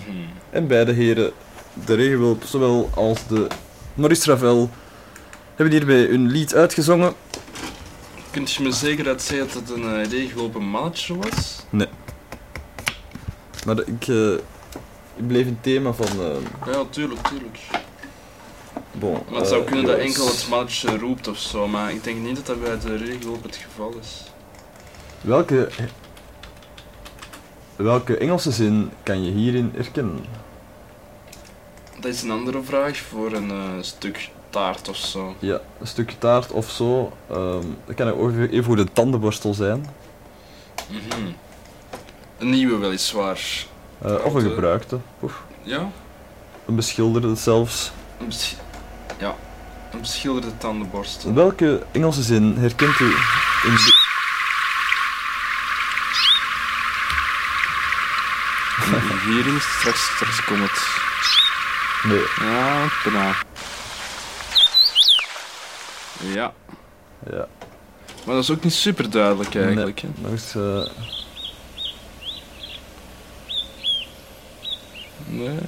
[0.09, 0.19] Mhm.
[0.51, 1.33] En beide heren,
[1.87, 3.47] de regenwulp zowel als de
[3.95, 4.71] Maurice Ravel,
[5.55, 7.15] hebben hierbij hun lied uitgezongen.
[8.31, 11.65] Kunt je me zeker zeggen dat het een eh, regenwulp een mannetje was?
[11.71, 11.89] Nee.
[13.67, 14.33] Maar ik, eh,
[15.17, 16.07] ik bleef het thema van...
[16.07, 17.59] eh, Ja, tuurlijk, tuurlijk.
[18.93, 22.19] bon, Maar het zou kunnen dat enkel het mannetje roept of zo, maar ik denk
[22.19, 24.25] niet dat dat bij de regenwulp het geval is.
[25.21, 25.69] Welke,
[27.79, 30.25] welke Engelse zin kan je hierin herkennen?
[32.01, 35.35] Dat is een andere vraag voor een eh, stuk taart of zo.
[35.39, 37.13] Ja, een stukje taart of zo.
[37.31, 39.87] ehm, dat kan ook even goed een tandenborstel zijn.
[40.89, 41.31] Mhm.
[42.39, 43.67] Een nieuwe weliswaar.
[44.03, 44.99] eh, of een gebruikte.
[45.23, 45.91] Oef, Ja?
[46.67, 47.91] een beschilderde zelfs.
[48.21, 48.55] Een besch-
[49.19, 49.35] ja,
[49.93, 51.33] een beschilderde tandenborstel.
[51.33, 53.05] Welke Engelse zin herkent u
[53.65, 54.08] in de...
[59.25, 60.87] Hierin is straks, straks komt het.
[62.03, 62.25] Nee.
[62.49, 63.35] Ja, bijna.
[66.35, 66.53] Ja.
[67.31, 67.49] Ja.
[68.25, 70.01] Maar dat is ook niet super duidelijk eigenlijk.
[70.01, 70.09] hè.
[70.17, 70.55] Nog eens...
[70.55, 70.87] eh,
[75.27, 75.49] Nee.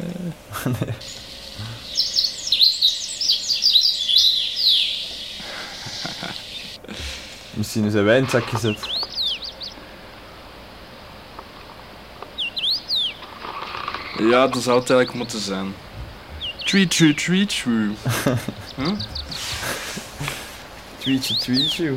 [0.65, 0.95] nee.
[7.55, 9.00] Misschien zijn wij in het zak gezet.
[14.29, 15.75] Ja, dat zou het eigenlijk moeten zijn.
[16.65, 16.87] Tree,
[17.47, 17.91] true.
[18.77, 18.93] Huh?
[20.99, 21.95] Tweetje, tweetje.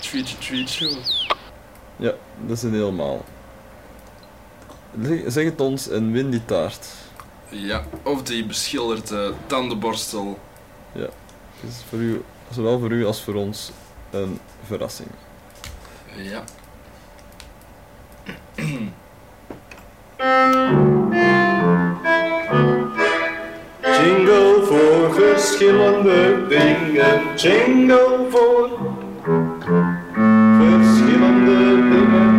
[0.00, 0.96] Tree, true.
[1.96, 2.12] Ja,
[2.46, 3.24] dat is een helemaal.
[5.26, 6.86] Zeg het ons en win die taart.
[7.48, 10.38] Ja, of die beschilderde tandenborstel.
[10.92, 11.08] Ja,
[11.60, 13.70] het is voor u, zowel voor u als voor ons
[14.10, 15.08] een verrassing.
[16.16, 16.44] Ja.
[24.00, 27.20] Jingle voor verschillende dingen.
[27.36, 28.68] Jingle voor
[30.58, 31.58] verschillende
[31.88, 32.36] dingen.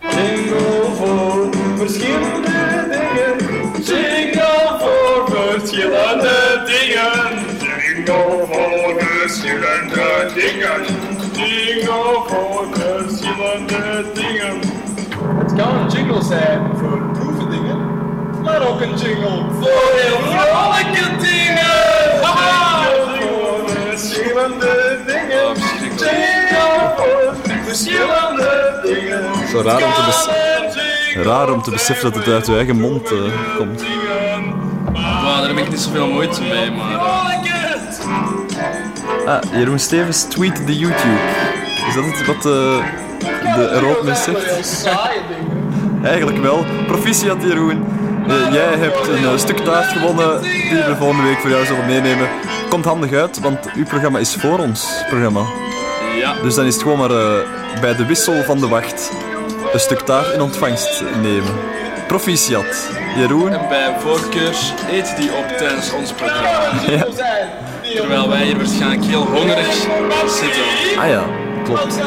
[0.00, 3.36] Jingle voor verschillende dingen.
[3.84, 7.44] Jingle voor verschillende dingen.
[7.58, 10.82] Jingle voor verschillende dingen.
[11.32, 13.86] Jingle voor verschillende dingen.
[13.96, 14.15] Het
[15.56, 17.36] kan een jingle zijn voor proeven
[18.46, 22.22] maar ook een jingle voor heel vrolijke dingen.
[22.22, 22.84] Haha!
[23.20, 25.54] Voor verschillende dingen.
[25.96, 27.34] Jingle voor
[27.64, 29.48] verschillende dingen.
[29.50, 33.10] Zo raar om te, bes- raar om te beseffen dat het uit uw eigen mond
[33.12, 33.18] eh,
[33.56, 33.84] komt.
[34.92, 36.96] Wow, daar heb ik niet zoveel moeite mee, maar...
[39.26, 41.18] Ah, Jeroen Stevens tweet de YouTube.
[41.88, 42.84] Is dat het wat eh,
[43.56, 44.88] de Euroopmis zegt?
[46.02, 46.64] Eigenlijk wel.
[46.86, 47.84] Proficiat Jeroen.
[48.28, 51.86] Eh, jij hebt een eh, stuk taart gewonnen die we volgende week voor jou zullen
[51.86, 52.28] meenemen.
[52.68, 55.42] Komt handig uit, want uw programma is voor ons programma.
[56.18, 56.34] Ja.
[56.42, 59.10] Dus dan is het gewoon maar eh, bij de wissel van de wacht
[59.72, 61.54] een stuk taart in ontvangst nemen.
[62.06, 62.90] Proficiat.
[63.16, 63.52] Jeroen.
[63.52, 64.56] En bij voorkeur
[64.90, 66.70] eet die op tijdens ons programma.
[66.86, 67.06] Ja.
[67.96, 69.74] Terwijl wij hier waarschijnlijk heel hongerig
[70.26, 70.62] zitten.
[70.98, 71.24] Ah ja,
[71.64, 71.98] klopt.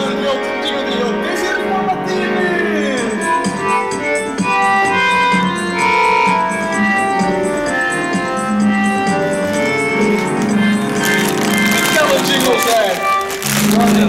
[13.99, 14.07] Waar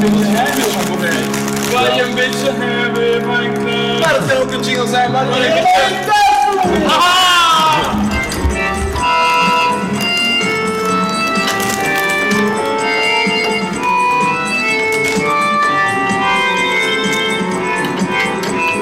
[1.95, 3.26] je een beetje hebben.
[4.01, 5.64] Maar het kan ook een jingle zijn een beetje...
[6.86, 7.99] Haha!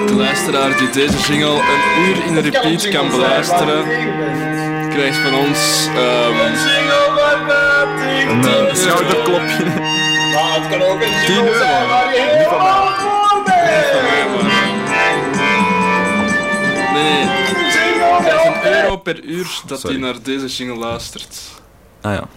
[0.07, 3.85] De luisteraar die deze jingle een uur in een repeat kan beluisteren,
[4.91, 6.37] krijgt van ons ehm
[8.29, 9.98] Een eh, schouderklopje.
[10.39, 11.59] Maar het kan ook een 10 jingle euro.
[11.59, 13.93] zijn waar je helemaal voor bent.
[16.93, 17.23] Nee,
[18.47, 21.39] een euro per uur dat hij naar deze jingle luistert.
[22.01, 22.29] Ah ja.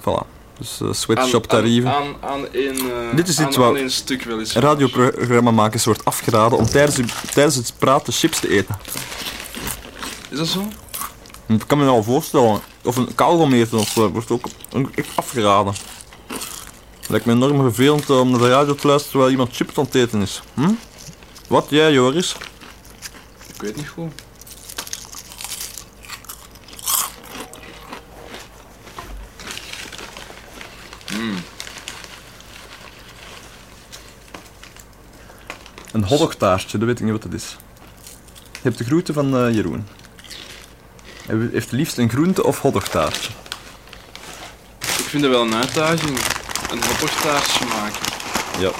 [0.00, 0.26] Voilà.
[0.58, 1.90] Dus eh, sweatshop tarieven.
[1.90, 3.76] Aan, aan, aan één, eh, Dit is iets wat.
[3.76, 8.78] Een radioprogrammamakers wordt afgeraden om tijdens, tijdens het praten chips te eten.
[10.30, 10.68] Is dat zo?
[11.46, 12.60] Ik kan me wel voorstellen.
[12.84, 14.46] Of een kauwgom eten of zo, wordt ook
[14.94, 15.74] echt afgeraden.
[17.08, 19.94] Lijkt me enorm vervelend om naar de radio te luisteren terwijl iemand chips aan het
[19.94, 20.42] eten is.
[20.54, 20.72] Hm?
[21.48, 22.36] Wat, jij Joris?
[23.54, 24.12] Ik weet niet goed.
[35.92, 37.56] Een hotdogtaartje, dat weet ik niet wat het is.
[38.52, 39.86] Je hebt de groente van eh, Jeroen.
[41.26, 43.30] Hij heeft liefst een groente of hotdogtaartje.
[44.80, 46.33] Ik vind het wel een uitdaging.
[46.74, 48.00] Een hotdogtaartje maken.
[48.60, 48.70] Ja.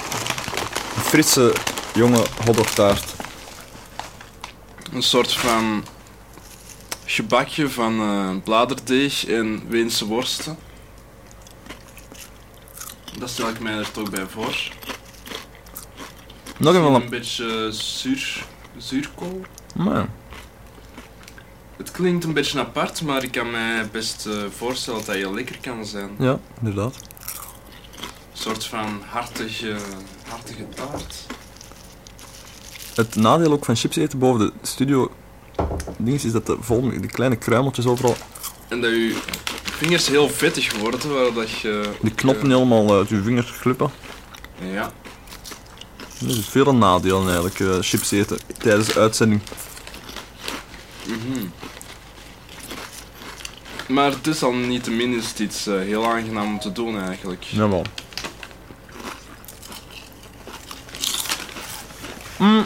[0.95, 1.53] Een frisse,
[1.93, 3.15] jonge hotdogtaart.
[4.93, 5.83] Een soort van
[7.05, 10.57] gebakje van eh, bladerdeeg en Weense worsten.
[13.19, 14.55] Dat stel ik mij er toch bij voor.
[16.57, 18.45] Nog een een beetje zuur,
[18.77, 19.41] zuurkool.
[19.75, 20.07] Maar.
[21.77, 25.57] Het klinkt een beetje apart, maar ik kan mij best eh, voorstellen dat heel lekker
[25.61, 26.09] kan zijn.
[26.19, 27.13] Ja, inderdaad.
[28.35, 29.75] Een soort van hartige,
[30.27, 31.15] hartige taart.
[32.95, 35.11] Het nadeel ook van chips eten boven de studio
[35.97, 38.15] ding is dat de vol met die kleine kruimeltjes overal,
[38.67, 39.17] En dat je
[39.63, 41.89] vingers heel vettig worden, waardoor je...
[42.01, 43.91] die knoppen helemaal uit je vingers glippen.
[44.71, 44.91] Ja.
[46.19, 49.41] Dat is veel een nadeel eigenlijk, eh, chips eten tijdens de uitzending.
[51.03, 51.47] Mhm.
[53.87, 56.71] Maar het is al niet te min is het iets eh, heel aangenaam om te
[56.71, 57.43] doen eigenlijk.
[57.43, 57.83] Jawel.
[62.37, 62.65] Mm.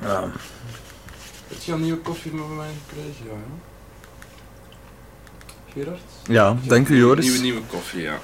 [0.00, 0.30] Ja.
[1.48, 3.24] Heb je al nieuwe koffie met mij gekregen?
[3.24, 3.72] Ja, ja.
[5.72, 6.00] Gerard?
[6.28, 7.24] Ja, dank u Joris.
[7.24, 8.18] Nieuwe, nieuwe koffie, ja.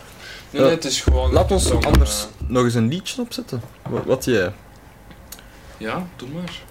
[0.51, 1.33] Nee, nee, het is gewoon...
[1.33, 3.63] Laat ons zo'n, anders nog eens een liedje opzetten.
[3.89, 4.53] Wat, wat jij?
[5.77, 6.63] ja, doe maar.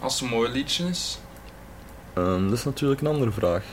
[0.00, 1.18] Als het een mooi liedje is.
[2.14, 3.64] Ehm, dat is natuurlijk een andere vraag.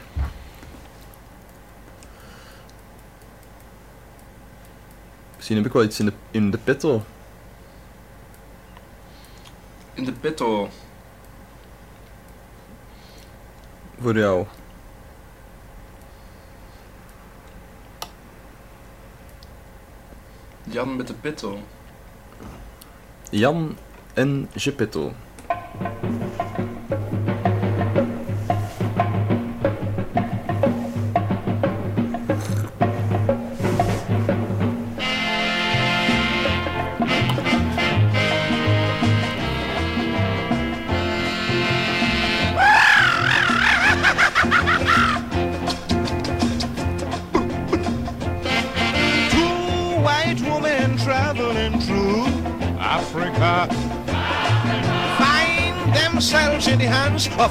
[5.43, 7.03] Misschien heb ik wel iets in de, in de petto.
[9.93, 10.69] In de petto.
[13.99, 14.45] Voor jou.
[20.63, 21.59] Jan met de petto.
[23.29, 23.77] Jan
[24.13, 25.13] en Geppetto.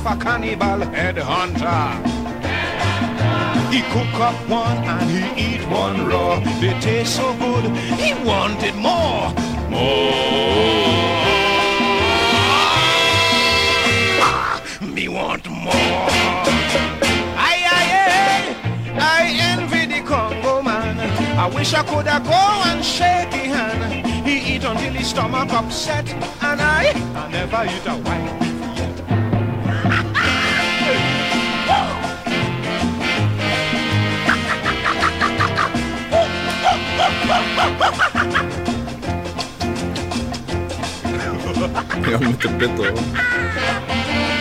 [0.07, 2.03] A cannibal headhunter.
[3.72, 6.40] He cook up one and he eat one raw.
[6.61, 7.64] They taste so good,
[7.98, 9.32] he wanted more.
[9.70, 10.12] More.
[14.20, 15.72] Ah, Me want more.
[17.36, 17.84] I, I,
[18.98, 20.98] I, I envy the Congo man.
[21.38, 24.07] I wish I could have go and shake his hand.
[24.26, 26.09] He eat until his stomach upset,
[26.42, 28.51] and I, I never eat a white
[42.12, 42.82] Jan met de petto.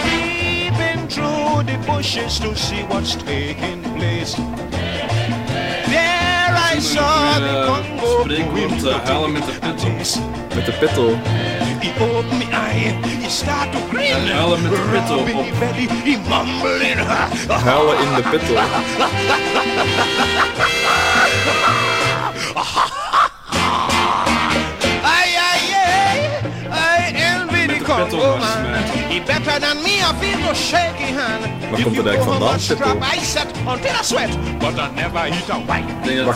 [0.03, 4.35] Peeping through the bushes to see what's taking place.
[5.87, 9.87] There I saw the Congo Spreekwoord uh, huilen met de petto.
[10.55, 11.15] Met de petto.
[11.79, 14.15] He opened me eye, he start to grin.
[14.15, 15.25] En huilen met de petto op.
[15.25, 16.99] the belly, he mumbling.
[17.99, 18.55] In de petto.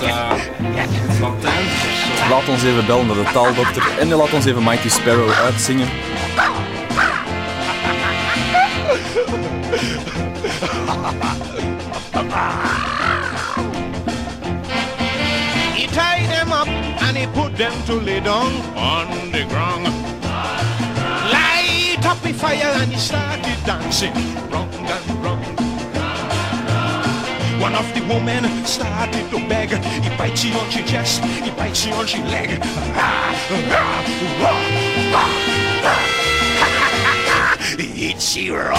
[0.01, 0.32] uh,
[0.69, 2.30] Latijns is of zo.
[2.30, 5.88] Laat ons even bellen naar de taaldokter en laat ons even Mighty Sparrow uitzingen.
[15.73, 16.67] He tied them up
[17.01, 19.94] and he put them to lay down on the ground.
[22.26, 24.11] The fire and he started dancing
[24.49, 25.39] Wrong and wrong.
[27.61, 29.69] One of the women started to beg.
[29.69, 32.49] He bites she on she chest, he bites she on she leg.
[37.78, 38.73] He hits she raw.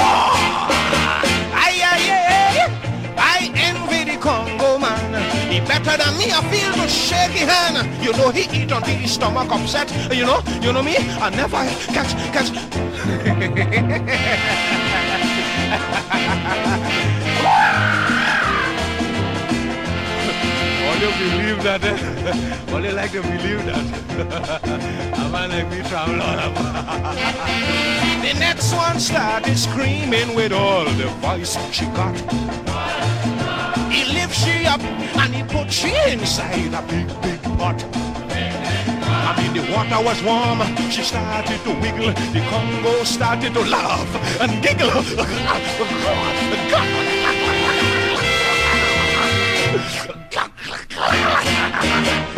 [1.54, 2.66] Ay, ay, ay,
[3.16, 5.22] I envy the Congo man.
[5.52, 7.86] He better than me, I feel no shaky hand.
[8.02, 9.88] You know he eat until his stomach upset.
[10.12, 11.62] You know, you know me, I never
[11.94, 12.85] catch, catch.
[21.06, 21.82] You believe that,
[22.68, 23.84] you like to believe that.
[25.14, 27.14] A man like me travel all about.
[28.22, 32.16] The next one started screaming with all the voice she got.
[33.92, 38.05] He lifts she up and he puts she inside a big, big pot.
[39.26, 40.60] I mean, the water was warm.
[40.88, 42.12] She started to wiggle.
[42.32, 45.02] The Congo started to laugh and giggle.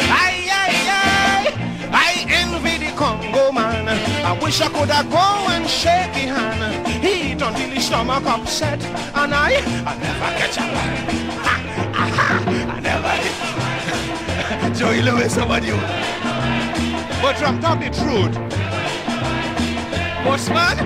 [0.08, 1.52] Ay, ay, ay,
[1.92, 3.86] I envy the Congo man.
[4.24, 6.86] I wish I could have go and shake his hand.
[7.04, 8.82] He eat until his stomach upset,
[9.14, 10.62] and I, I never catch a
[12.72, 13.12] I never.
[14.78, 15.72] Joey Lewis, somebody.
[17.22, 18.34] But I'm talking the truth.
[20.26, 20.76] What's man?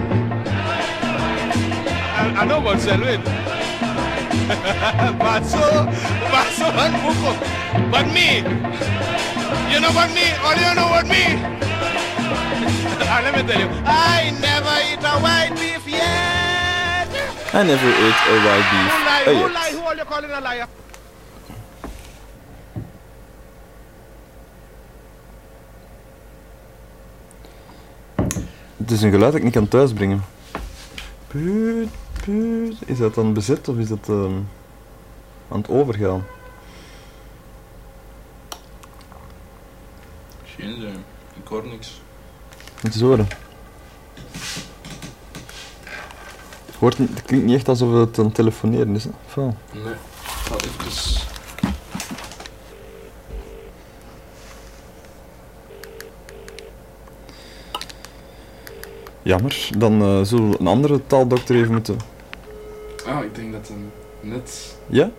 [2.19, 3.23] I, I know what's Selwyn.
[5.19, 5.63] but so,
[6.83, 7.33] and Buko.
[7.91, 8.39] But me,
[9.73, 10.27] you know what me?
[10.47, 11.25] Or you know what me?
[13.25, 17.09] let me tell you, I never eat a white beef yet.
[17.55, 18.89] I never ate a white beef.
[18.89, 19.25] Who lie?
[19.27, 19.73] Oh, Who lie?
[19.73, 20.67] Who are you calling a liar?
[28.83, 30.25] Het is een geluid dat ik niet kan thuisbrengen.
[31.27, 31.89] Puut,
[32.25, 32.77] puut.
[32.87, 34.35] Is dat dan bezet of is dat ehm,
[35.49, 36.25] aan het overgaan?
[40.45, 40.95] Geen idee.
[41.43, 42.01] Ik hoor niks.
[42.83, 43.29] Moet eens horen.
[46.67, 49.05] Het, hoort het klinkt niet echt alsof het aan het telefoneren is.
[49.05, 49.43] Hè?
[49.43, 49.53] Nee.
[49.73, 51.22] Ik ga even...
[59.23, 59.69] Jammer.
[59.79, 61.97] Dan eh, zullen we een andere taaldokter even moeten...
[63.07, 64.77] Ah, ik denk dat hem net...
[64.87, 65.11] Ja?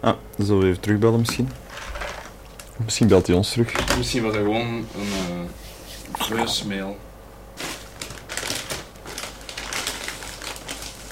[0.00, 1.48] Ah, dan zullen we even terugbellen misschien.
[2.84, 3.96] Misschien belt hij ons terug.
[3.96, 5.40] Misschien was hij gewoon een uh,
[6.12, 6.96] voicemail.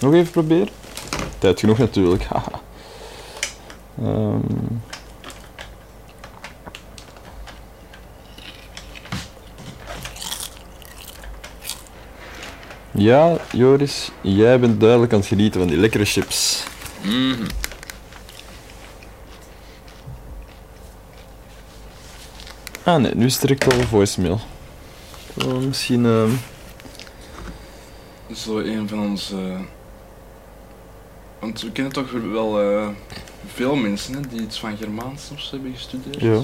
[0.00, 0.68] Nog even proberen?
[1.38, 2.24] Tijd genoeg natuurlijk.
[2.24, 2.50] haha.
[4.02, 4.40] Ehm.
[12.96, 16.64] Ja, Joris, jij bent duidelijk aan het genieten van die lekkere chips.
[17.02, 17.46] Mhm.
[22.82, 24.40] Ah nee, nu is het direct al een voicemail.
[25.46, 26.04] Oh, misschien...
[26.06, 26.30] ehm,
[28.34, 29.36] Zo een van onze...
[31.38, 32.88] Want we kennen toch wel eh,
[33.54, 36.20] veel mensen hè, die iets van Germaans of zo hebben gestudeerd.
[36.20, 36.40] Ja.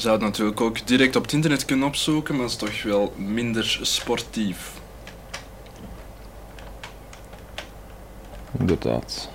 [0.00, 3.12] Zou het natuurlijk ook direct op het internet kunnen opzoeken, maar het is toch wel
[3.16, 4.72] minder sportief.
[8.58, 9.30] Inderdaad.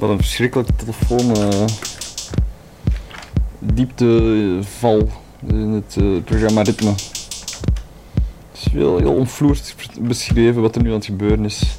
[0.00, 1.36] Wat een verschrikkelijke telefoon.
[1.36, 1.64] eh
[3.60, 5.08] diepteval
[5.46, 6.90] in het eh, programma Ritme.
[6.90, 11.74] Het is wel heel onvloerd beschreven wat er nu aan het gebeuren is.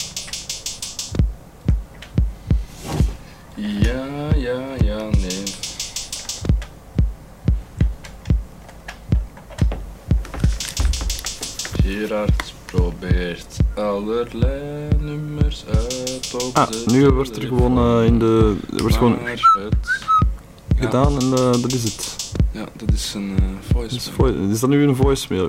[21.56, 22.16] Eh, dat is het.
[22.52, 24.34] Ja, dat is een is, voicemail.
[24.36, 25.48] vo- is dat nu een voicemail?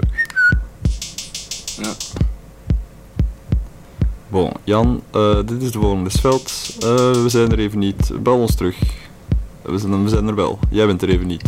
[1.83, 1.93] Ja.
[4.29, 6.77] Bon, Jan, eh, dit is de volgende Sveld.
[6.81, 8.23] Eh, we zijn er even niet.
[8.23, 8.77] Bel ons terug.
[9.63, 10.59] We zijn, we zijn er wel.
[10.71, 11.43] Jij bent er even niet.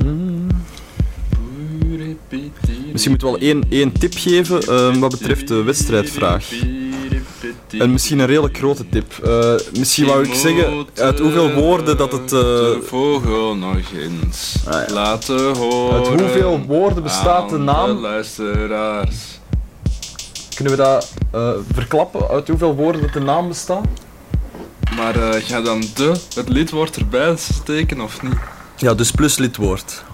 [0.00, 0.46] Hmm.
[2.92, 6.50] Misschien moeten we wel één, één tip geven wat betreft de wedstrijdvraag.
[7.80, 9.12] En misschien een redelijk grote tip.
[9.24, 12.22] Eh, misschien wou ik zeggen uit hoeveel woorden dat het.
[12.32, 14.56] eh, De vogel nog eens
[14.92, 15.94] laten horen.
[15.94, 17.94] Uit hoeveel woorden bestaat de naam?
[17.94, 19.16] De luisteraars.
[20.54, 22.28] Kunnen we dat eh, verklappen?
[22.28, 23.84] Uit hoeveel woorden dat de naam bestaat?
[24.96, 28.34] Maar ga dan de, het lidwoord erbij steken of niet?
[28.76, 30.04] Ja, dus plus lidwoord.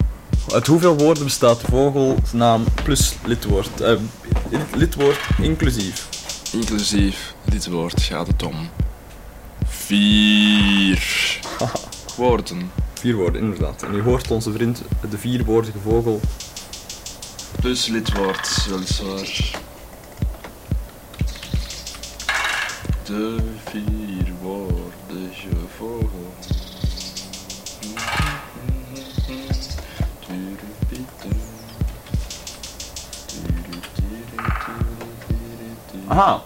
[0.53, 3.69] Uit hoeveel woorden bestaat de vogelnaam plus lidwoord?
[4.75, 6.07] Lidwoord inclusief.
[6.51, 8.69] Inclusief dit woord gaat het om.
[9.65, 11.39] Vier
[12.17, 12.71] woorden.
[12.93, 13.83] Vier woorden, inderdaad.
[13.83, 16.19] En u hoort onze vriend de vierwoordige vogel.
[17.61, 19.61] Plus lidwoord, weliswaar.
[23.03, 26.33] De vierwoordige vogel.
[36.09, 36.41] Aha.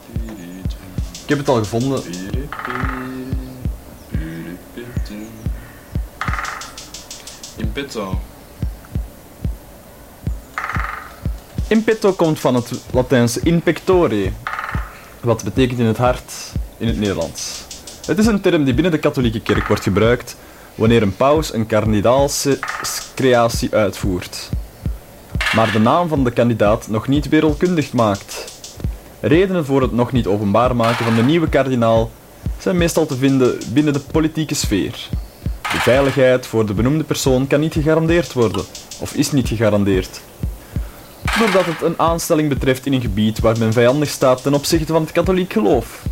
[1.24, 2.04] Ik heb het al gevonden.
[7.56, 8.20] In petto.
[11.68, 14.32] In petto komt van het Latijnse in pectore.
[15.22, 16.34] Wat betekent in het hart.
[16.78, 17.62] in het Nederlands.
[18.06, 20.36] Het is een term die binnen de katholieke kerk wordt gebruikt
[20.76, 24.50] wanneer een paus een kardinaalscreatie uitvoert,
[25.56, 28.33] maar de naam van de kandidaat nog niet wereldkundig maakt.
[29.26, 32.12] Redenen voor het nog niet openbaar maken van de nieuwe kardinaal
[32.58, 35.10] zijn meestal te vinden binnen de politieke sfeer.
[35.62, 38.66] De veiligheid voor de benoemde persoon kan niet gegarandeerd worden,
[39.00, 40.22] of is niet gegarandeerd.
[41.40, 45.02] Doordat het een aanstelling betreft in een gebied waar men vijandig staat ten opzichte van
[45.02, 46.06] het katholiek geloof.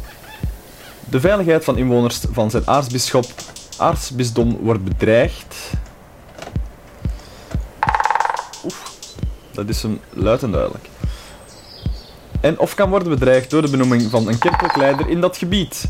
[1.10, 3.26] De veiligheid van inwoners van zijn aartsbisschop,
[3.78, 5.56] aartsbisdom wordt bedreigd.
[8.66, 8.96] Oef,
[9.52, 10.90] dat is een luid en duidelijk.
[12.42, 15.86] En of kan worden bedreigd door de benoeming van een kerkelijk in dat gebied.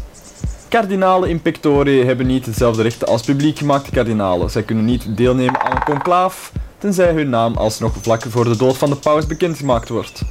[0.70, 4.50] Kardinalen in pectore hebben niet hetzelfde rechten als publiek gemaakte kardinalen.
[4.50, 8.78] Zij kunnen niet deelnemen aan een conclaaf, tenzij hun naam alsnog vlak voor de dood
[8.78, 10.22] van de paus bekendgemaakt wordt.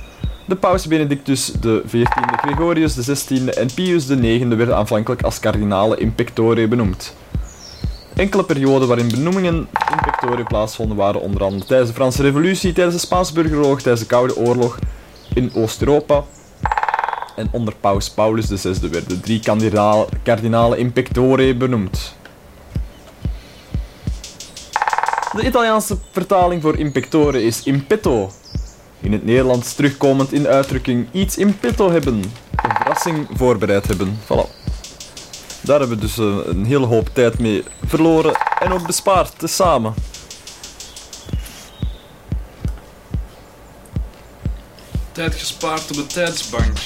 [0.46, 2.04] De paus Benedictus XIV,
[2.36, 7.14] Gregorius XVI en Pius IX werden aanvankelijk als kardinalen in pectore benoemd.
[8.14, 9.54] Enkele perioden waarin benoemingen
[9.90, 14.00] in pectore plaatsvonden waren onder andere tijdens de Franse Revolutie, tijdens de Spaanse burgeroorlog, tijdens
[14.00, 14.78] de Koude Oorlog
[15.34, 16.24] in Oost-Europa
[17.36, 19.40] en onder paus Paulus VI werden drie
[20.22, 20.92] kardinalen in
[21.56, 22.14] benoemd.
[25.36, 26.92] De Italiaanse vertaling voor in
[27.42, 28.30] is in petto.
[29.00, 32.14] In het Nederlands terugkomend in de uitdrukking iets in petto hebben.
[32.14, 34.18] Een verrassing voorbereid hebben.
[34.24, 34.58] Voilà.
[35.60, 39.94] Daar hebben we dus eh, een hele hoop tijd mee verloren en ook bespaard, tezamen.
[45.20, 46.78] Tijd gespaard op de tijdsbank.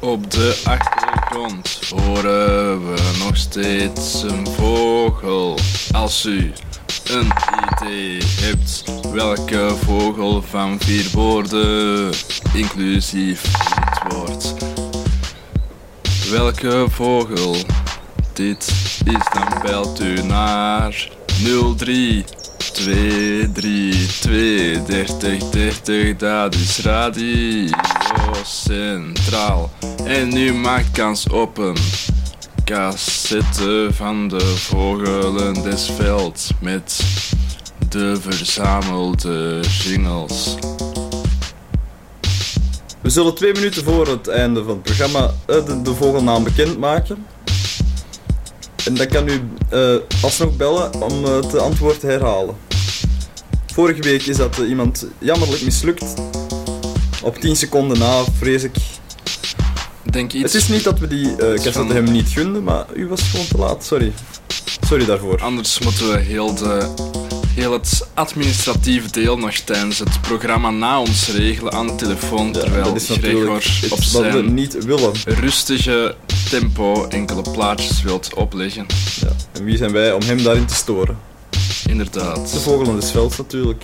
[0.00, 5.58] Op de achtergrond horen we nog steeds een vogel.
[5.92, 6.52] Als u
[7.10, 7.32] een
[7.72, 12.12] idee hebt welke vogel van vier woorden,
[12.52, 14.54] inclusief het woord,
[16.30, 17.56] welke vogel?
[18.32, 18.72] Dit
[19.04, 21.08] is, dan belt u naar
[21.76, 22.24] 03
[22.72, 27.68] 232 30 30, dat is Radio
[28.44, 29.70] Centraal.
[30.04, 31.76] En nu maakt kans op een
[32.68, 37.00] cassette van de vogelen des velds met
[37.88, 40.54] de verzamelde jingles.
[43.00, 47.26] We zullen twee minuten voor het einde van het programma eh, de, de vogelnaam bekendmaken.
[48.84, 52.56] En dan kan u eh, alsnog bellen om eh, het antwoord te herhalen.
[53.66, 56.14] Vorige week is dat iemand jammerlijk mislukt.
[57.22, 58.76] Op 10 seconden na, vrees ik.
[60.10, 61.34] Denk iets Het is niet dat we die
[61.72, 63.84] van- hem niet gunden, maar u was gewoon te laat.
[63.84, 64.12] Sorry.
[64.86, 65.40] Sorry daarvoor.
[65.42, 66.88] Anders moeten we heel, de,
[67.54, 72.52] heel het administratieve deel nog tijdens het programma na ons regelen aan de telefoon.
[72.52, 75.12] terwijl dat is Gregor op zijn niet willen.
[75.24, 76.14] rustige
[76.50, 78.86] tempo enkele plaatjes wilt opleggen.
[79.20, 79.28] Ja.
[79.52, 81.18] En wie zijn wij om hem daarin te storen?
[81.88, 82.52] Inderdaad.
[82.52, 83.82] De vogel des velds natuurlijk.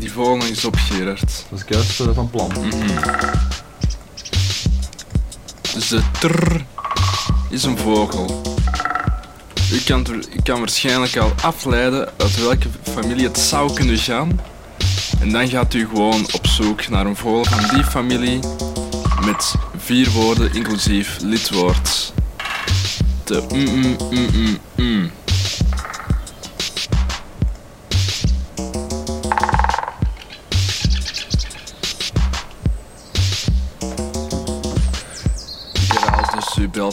[0.00, 1.44] Die vogel nog eens op, Gerard.
[1.50, 2.52] Dat is juist van plan.
[5.74, 6.64] Dus de trrr
[7.48, 8.42] is een vogel.
[9.72, 14.40] U kan, u kan waarschijnlijk al afleiden uit welke familie het zou kunnen gaan.
[15.20, 18.40] En dan gaat u gewoon op zoek naar een vogel van die familie
[19.24, 22.12] met vier woorden inclusief lidwoord.
[23.24, 25.10] De mm mm mm mm mm.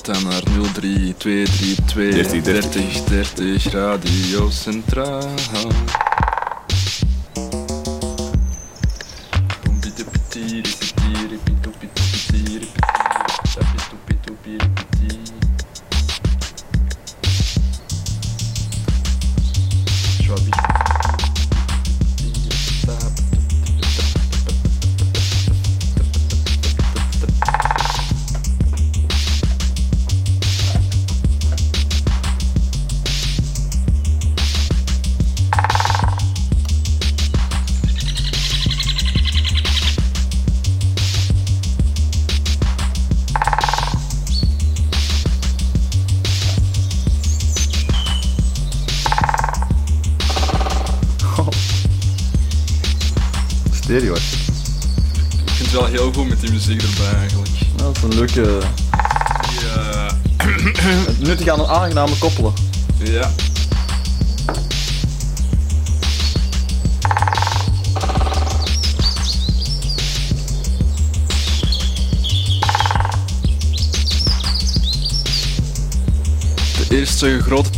[0.05, 0.43] Dan naar
[0.73, 5.35] 03 232 30 30 30 Radio Centraal.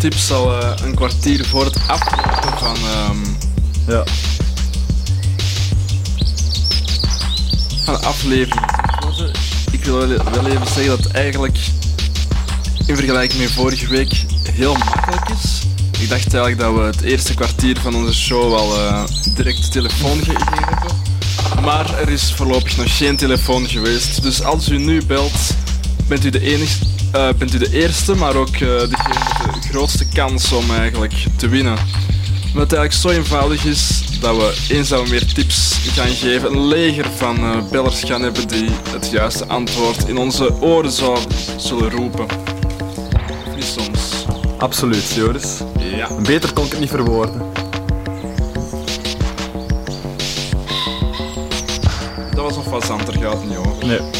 [0.09, 3.17] Eerste grote tip zal eh, een kwartier voor het aflopen van ehm,
[3.87, 4.03] Ja.
[7.85, 8.65] van de aflevering.
[9.71, 11.57] Ik wil wel even zeggen dat het eigenlijk
[12.85, 15.61] in vergelijking met vorige week heel makkelijk is.
[15.99, 19.03] Ik dacht eigenlijk dat we het eerste kwartier van onze show al eh,
[19.35, 20.95] direct telefoon gegeven hebben.
[21.63, 24.21] Maar er is voorlopig nog geen telefoon geweest.
[24.21, 25.55] Dus als u nu belt,
[26.07, 29.18] bent u de, enigste, eh, bent u de eerste, maar ook eh, degene
[29.69, 31.77] grootste kans om eigenlijk te winnen.
[32.47, 36.51] Omdat het eigenlijk zo eenvoudig is dat we eens dat we meer tips gaan geven,
[36.51, 41.19] een leger van eh, bellers gaan hebben die het juiste antwoord in onze oren zou,
[41.57, 42.25] zullen roepen.
[43.55, 44.25] Niet soms.
[44.57, 45.47] Absoluut, Joris.
[45.77, 46.07] Ja.
[46.21, 47.41] Beter kon ik het niet verwoorden.
[52.35, 53.85] Dat was een fazant, daar gaat niet over.
[53.85, 54.18] Nee.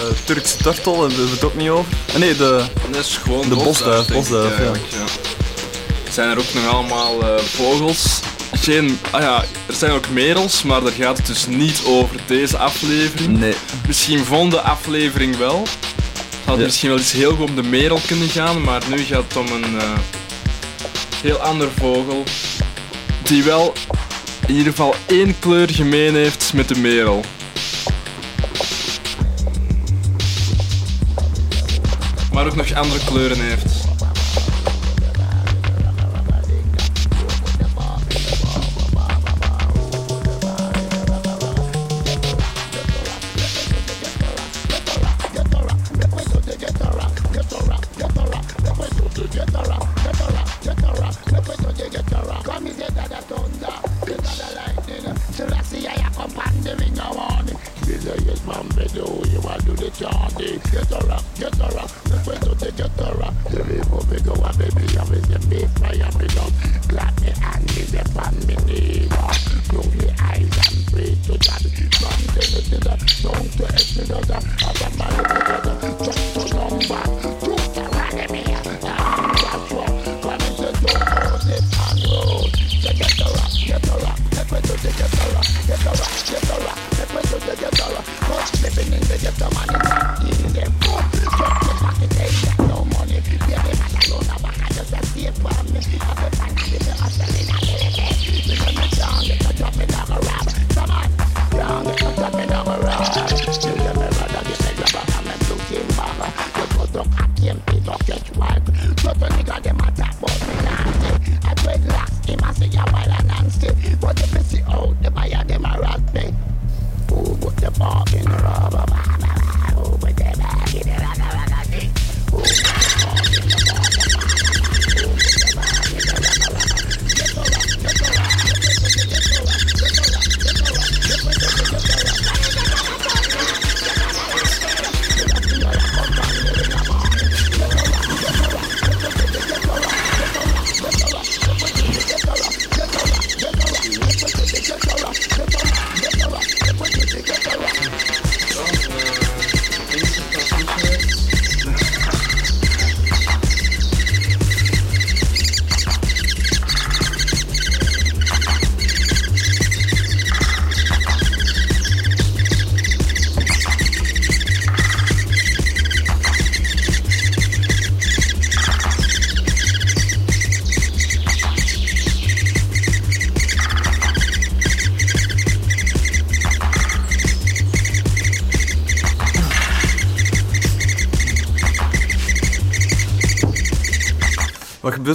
[0.00, 1.92] Turkse, eh, Turkse turtle, daar hebben we het ook niet over.
[2.12, 4.06] Ah, nee, de, Dat is gewoon de bosduif.
[4.06, 4.72] bosduif ja.
[6.12, 8.20] Zijn er ook nog allemaal eh, vogels?
[8.52, 12.56] Geen, ah ja, er zijn ook merels, maar daar gaat het dus niet over deze
[12.58, 13.38] aflevering.
[13.38, 13.54] Nee.
[13.86, 15.66] Misschien volgende aflevering wel.
[16.44, 16.64] Had Ja.
[16.64, 19.46] misschien wel eens heel goed om de merel kunnen gaan, maar nu gaat het om
[19.52, 19.98] een eh,
[21.22, 22.24] heel ander vogel.
[23.22, 23.72] Die wel
[24.46, 27.24] in ieder geval één kleur gemeen heeft met de merel.
[32.40, 33.69] Maar ook nog andere kleuren heeft.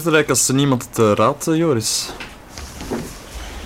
[0.01, 2.09] Er eigenlijk als er niemand het eh, raadt, eh, Joris?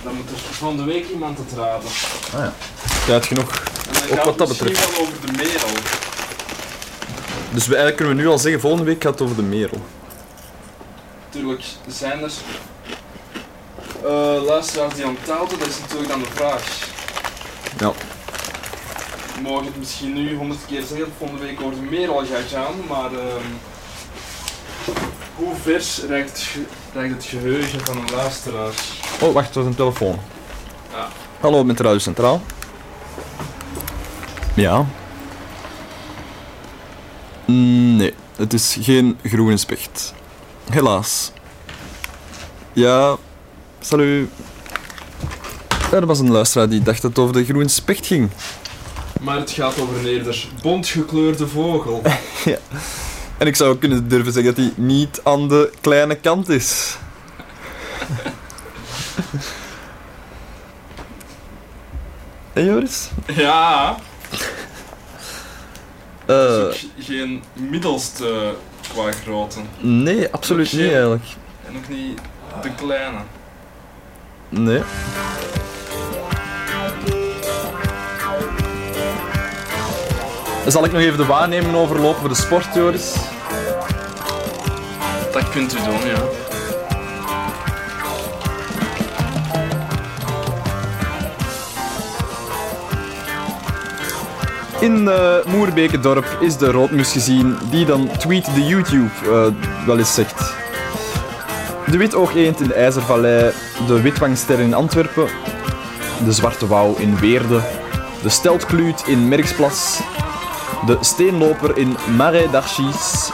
[0.04, 1.88] Dan moet er van de week iemand het raden.
[2.34, 2.52] Ah ja.
[3.06, 3.50] Tijd genoeg.
[3.50, 4.96] En dan Ook gaat wat dat het misschien betreft.
[4.96, 5.68] wel over de merel.
[7.52, 9.80] Dus we, eigenlijk kunnen we nu al zeggen, volgende week gaat het over de merel.
[11.26, 12.30] Natuurlijk zijn er
[14.04, 16.88] eh luisteraars die aan het houden, dat is natuurlijk dan de vraag.
[17.78, 17.92] Ja.
[19.34, 22.48] We mogen het misschien nu honderd keer zeggen dat volgende week over de merel gaat
[22.52, 23.46] gaan, maar ehm,
[25.62, 26.48] vers reikt het,
[26.94, 28.72] reikt het geheugen van een luisteraar?
[29.20, 30.18] Oh, wacht, er is een telefoon.
[30.92, 31.08] Ja.
[31.40, 32.42] Hallo, met Radio Centraal.
[34.54, 34.86] Ja.
[37.46, 40.14] Mm, Nee, het is geen groene specht.
[40.70, 41.32] Helaas.
[42.72, 43.16] Ja,
[43.80, 44.28] salut.
[45.92, 48.30] Er was een luisteraar die dacht dat het over de groene specht ging.
[49.20, 52.02] Maar het gaat over een eerder bontgekleurde vogel.
[53.40, 56.96] En ik zou kunnen durven zeggen dat hij niet aan de kleine kant is.
[62.52, 63.08] En Joris?
[63.26, 63.96] Ja,
[66.26, 68.54] Eh, ook geen middelste
[68.92, 69.58] qua grootte.
[69.78, 71.24] nee, absoluut niet eigenlijk.
[71.66, 72.20] En ook niet
[72.62, 73.18] de kleine.
[74.48, 74.82] Nee.
[80.70, 83.14] Zal ik nog even de waarneming overlopen voor de sport, Joris?
[85.32, 86.22] Dat kunt u doen, ja.
[94.80, 100.14] In uh, Moerbekendorp is de roodmus gezien, die dan tweet de YouTube eh, wel eens
[100.14, 100.54] zegt.
[101.86, 103.52] De witoogeend in de IJzervallei,
[103.86, 105.28] de witwangster in Antwerpen,
[106.24, 107.60] de zwarte wouw in Weerde,
[108.22, 110.00] de steltkluut in Merksplas,
[110.86, 113.30] de steenloper in Marais d'Archis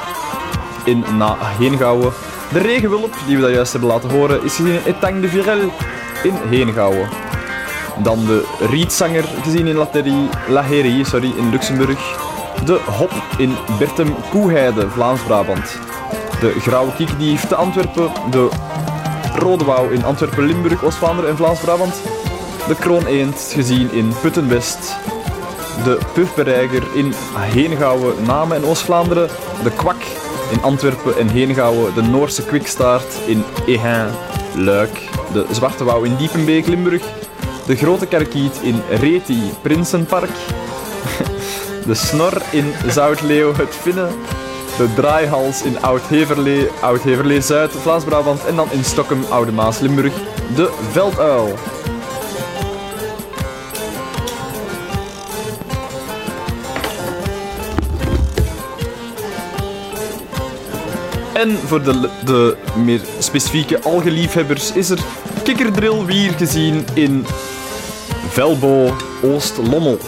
[0.85, 1.05] in
[1.59, 2.13] Heengouwen,
[2.53, 5.73] de regenwulp, die we dat juist hebben laten horen, is gezien in Etang de Virel
[6.23, 7.09] in Heengouwen.
[8.03, 11.99] Dan de rietzanger gezien in Laterie, Laherie sorry, in Luxemburg.
[12.65, 15.79] De hop in Bertem Koeheide, Vlaams-Brabant.
[16.41, 18.11] De grauwe kiekdief te Antwerpen.
[18.31, 18.49] De
[19.39, 21.95] rode wouw in Antwerpen, Limburg, Oost-Vlaanderen en Vlaams-Brabant.
[22.69, 24.97] De krooneend gezien in Putten-West.
[25.85, 29.29] De pufbereiger in Heengouwen, Namen en Oost-Vlaanderen.
[29.63, 30.03] De kwak
[30.51, 31.95] in Antwerpen en Heengouwen.
[31.95, 34.09] De Noorse kwikstaart in Ehin,
[34.55, 35.09] Luik.
[35.33, 37.03] De zwarte wouw in Diepenbeek, Limburg.
[37.67, 40.31] De grote karkiet in Reti, Prinsenpark.
[41.87, 44.09] De snor in Zoutleeuw, het Vinnen.
[44.77, 48.45] De draaihals in Oud-Heverlee, Oud-Heverlee Zuid, Vlaams-Brabant.
[48.45, 50.13] En dan in Stokkem, Oude Maas, Limburg.
[50.55, 51.55] De velduil.
[61.37, 64.99] En voor de, de meer specifieke algeliefhebbers is er
[65.43, 67.27] kikkerdrilwier gezien in
[68.29, 69.99] Velbo Oost-Lommel.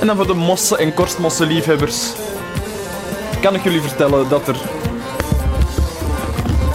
[0.00, 2.12] En dan voor de mossen- en korstmossenliefhebbers
[3.40, 4.56] kan ik jullie vertellen dat er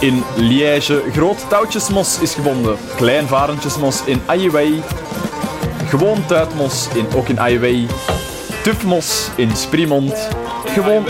[0.00, 2.76] in Liège groot touwtjesmos is gevonden.
[2.96, 4.82] Klein varentjesmos in Aiwei.
[5.88, 7.86] Gewoon tuitmos in, ook in Aiwei.
[8.62, 10.28] Tufmos in Sprimond.
[10.64, 11.04] Gewoon,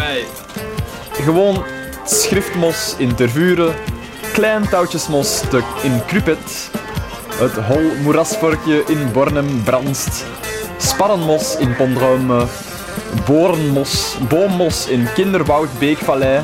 [1.12, 1.64] gewoon
[2.04, 3.74] schriftmos in Tervuren.
[4.32, 5.40] Klein touwtjesmos
[5.82, 6.70] in Krupet.
[7.38, 10.24] Het hol moerasvorkje in Bornem Brandst.
[10.76, 12.46] Sparrenmos in Pondruime.
[13.26, 16.42] Borenmos, boommos in Kinderwoud Beekvallei.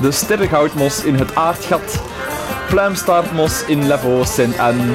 [0.00, 2.02] De sterrengoudmos in het aardgat.
[2.68, 4.94] Pluimstaartmos in Lavaux Saint-Anne.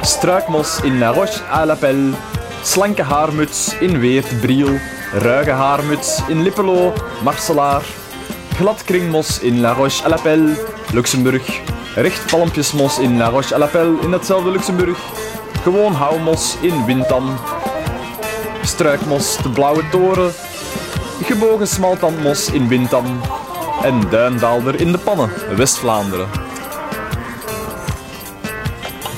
[0.00, 2.14] Struikmos in La Roche-à-l'Appel.
[2.62, 4.80] Slanke haarmuts in Weert Briel.
[5.12, 6.92] Ruige haarmuts in Lippelo,
[7.22, 7.82] Marselaar.
[8.56, 10.56] Gladkringmos in La Roche-à-l'Appel,
[10.92, 11.44] Luxemburg.
[11.94, 14.98] Rechtpalmpjesmos in La Roche-à-l'Appel in hetzelfde Luxemburg.
[15.62, 17.38] Gewoon houtmos in Wintam.
[18.62, 20.32] Struikmos de Blauwe Toren.
[21.22, 23.20] Gebogen smaltandmos in Wintam
[23.84, 26.28] en Duindaalder in de Pannen, West-Vlaanderen.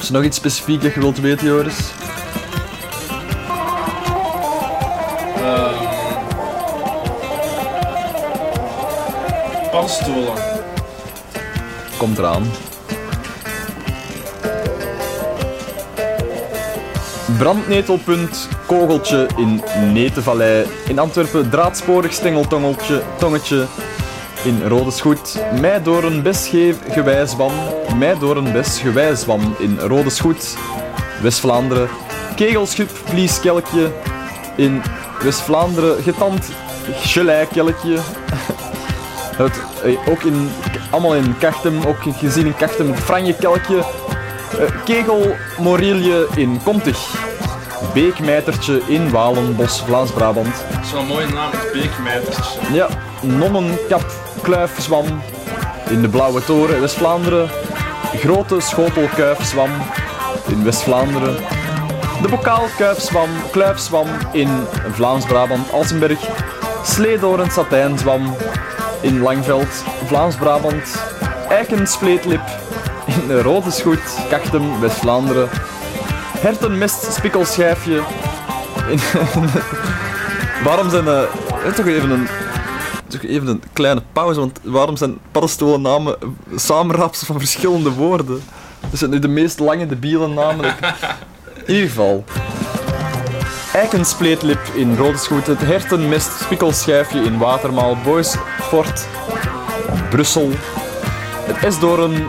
[0.00, 1.92] Is er nog iets specifiek dat je wilt weten, Joris?
[5.36, 5.86] Ehm
[9.70, 10.34] paddenstoelen.
[11.96, 12.44] Komt eraan.
[17.38, 19.62] Brandnetelpunt, kogeltje in
[19.92, 20.66] Netenvallei.
[20.88, 23.66] In Antwerpen draadsporig stengeltongetje, tongetje.
[24.46, 25.42] In Rode Schoet.
[25.60, 26.76] Mij door een bes geef.
[27.98, 28.82] Mij door een bes
[29.58, 30.56] in Rode Schoet.
[31.22, 31.88] West-Vlaanderen.
[32.36, 33.92] Kegelschip, vlieskelkje.
[34.56, 34.82] In
[35.22, 36.48] West-Vlaanderen getand
[36.94, 37.98] gelijkelkje.
[39.36, 40.50] Het, eh, ook in,
[40.90, 43.76] allemaal in Kachtem, ook gezien in Kachtem, het franjekelkje.
[43.78, 46.98] Eh, Kegel Morilje in Komtig.
[47.94, 50.64] Beekmijtertje in Walenbos, Vlaams-Brabant.
[50.94, 52.60] Een mooie naam, het beekmijtertje.
[52.72, 52.88] Ja,
[53.22, 55.22] Nonnenkap Kluifzwam
[55.90, 57.48] in de Blauwe Toren, West-Vlaanderen.
[58.14, 59.70] Grote Schotel Kuifzwam
[60.48, 61.36] in West-Vlaanderen.
[62.22, 64.48] De Bokaal Kuifzwam, Kluifzwam in
[64.92, 66.18] Vlaams-Brabant, Alsenberg.
[66.84, 68.36] Sleedoren Satijnzwam
[69.00, 70.98] in Langveld, Vlaams-Brabant.
[71.48, 72.42] Eikenspleetlip
[73.06, 75.48] in de Rode Schoet, Kachtem, West-Vlaanderen.
[76.38, 78.02] Hertenmest Spikkelschijfje
[78.88, 79.00] in...
[80.64, 81.08] Waarom zijn...
[81.08, 82.28] eh, toch even een...
[83.20, 86.16] Toch even een kleine pauze, want waarom zijn paddenstoelennamen
[86.54, 88.42] samenraapsels van verschillende woorden?
[88.90, 90.62] Dat zijn nu de meest lange debiele namen.
[90.64, 91.14] dat ik-
[91.66, 92.24] In ieder geval.
[93.72, 99.06] Eikenspleetlip in Rode Schoot, het hertenmest spikkelschijfje in Watermaal, Boysfort,
[100.10, 100.50] Brussel,
[101.46, 102.24] het Esdoorn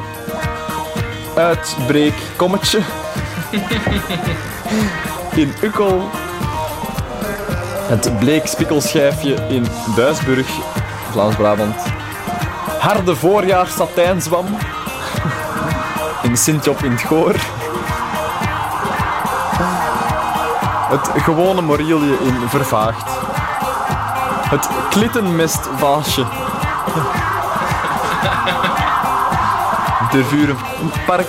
[1.36, 2.80] uitbreek kommetje
[5.36, 6.10] in Ukkel,
[7.88, 9.66] het bleek spikkelschijfje in
[9.96, 10.48] Duisburg,
[11.12, 11.76] Vlaams-Brabant,
[12.80, 14.46] harde voorjaar satijnzwam.
[16.22, 17.36] In Sint-Job in het Goor,
[20.90, 23.10] het gewone morilje in Vervaagd,
[24.50, 26.26] het klittenmestvaasje
[30.12, 31.28] de Vurenpark.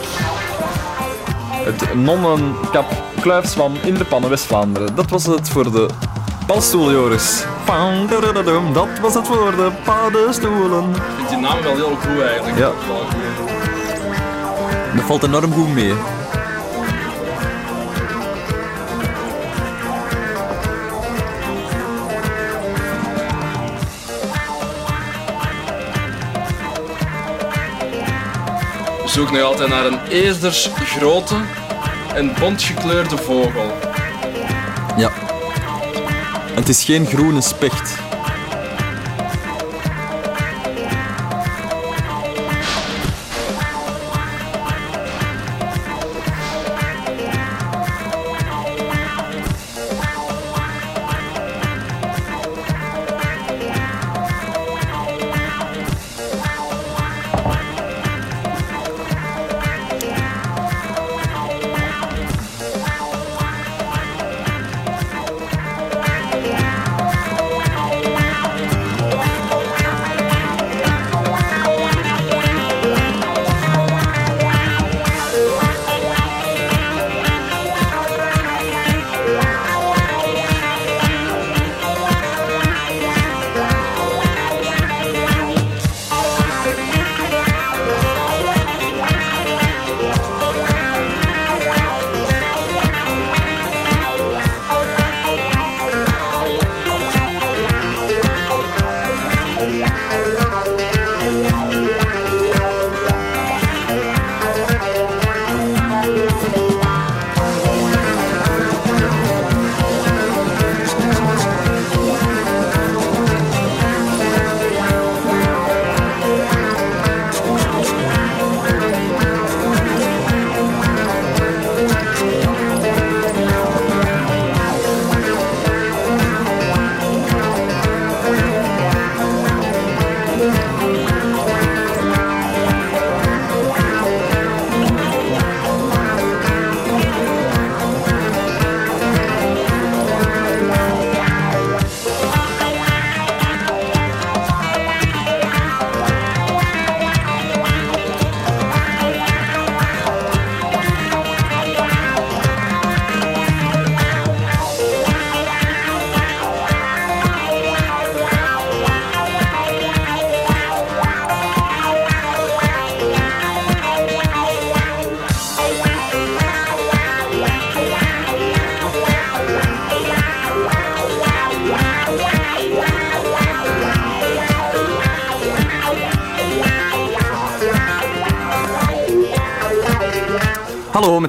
[1.64, 2.86] Het nonnenkap
[3.20, 4.94] Kluifzwam in de Pannen West-Vlaanderen.
[4.94, 5.88] Dat was het voor de
[6.48, 7.44] paddenstoel, Joris.
[8.72, 10.90] Dat was het voor de paddenstoelen.
[10.90, 12.58] Ik vind die naam wel heel goed eigenlijk.
[12.58, 12.72] Ja.
[14.94, 15.94] Dat valt enorm goed mee.
[29.02, 31.34] We zoeken nog altijd naar een eerders grote
[32.14, 33.72] en bontgekleurde vogel.
[34.96, 35.27] Ja.
[36.58, 38.07] Het is geen groene specht.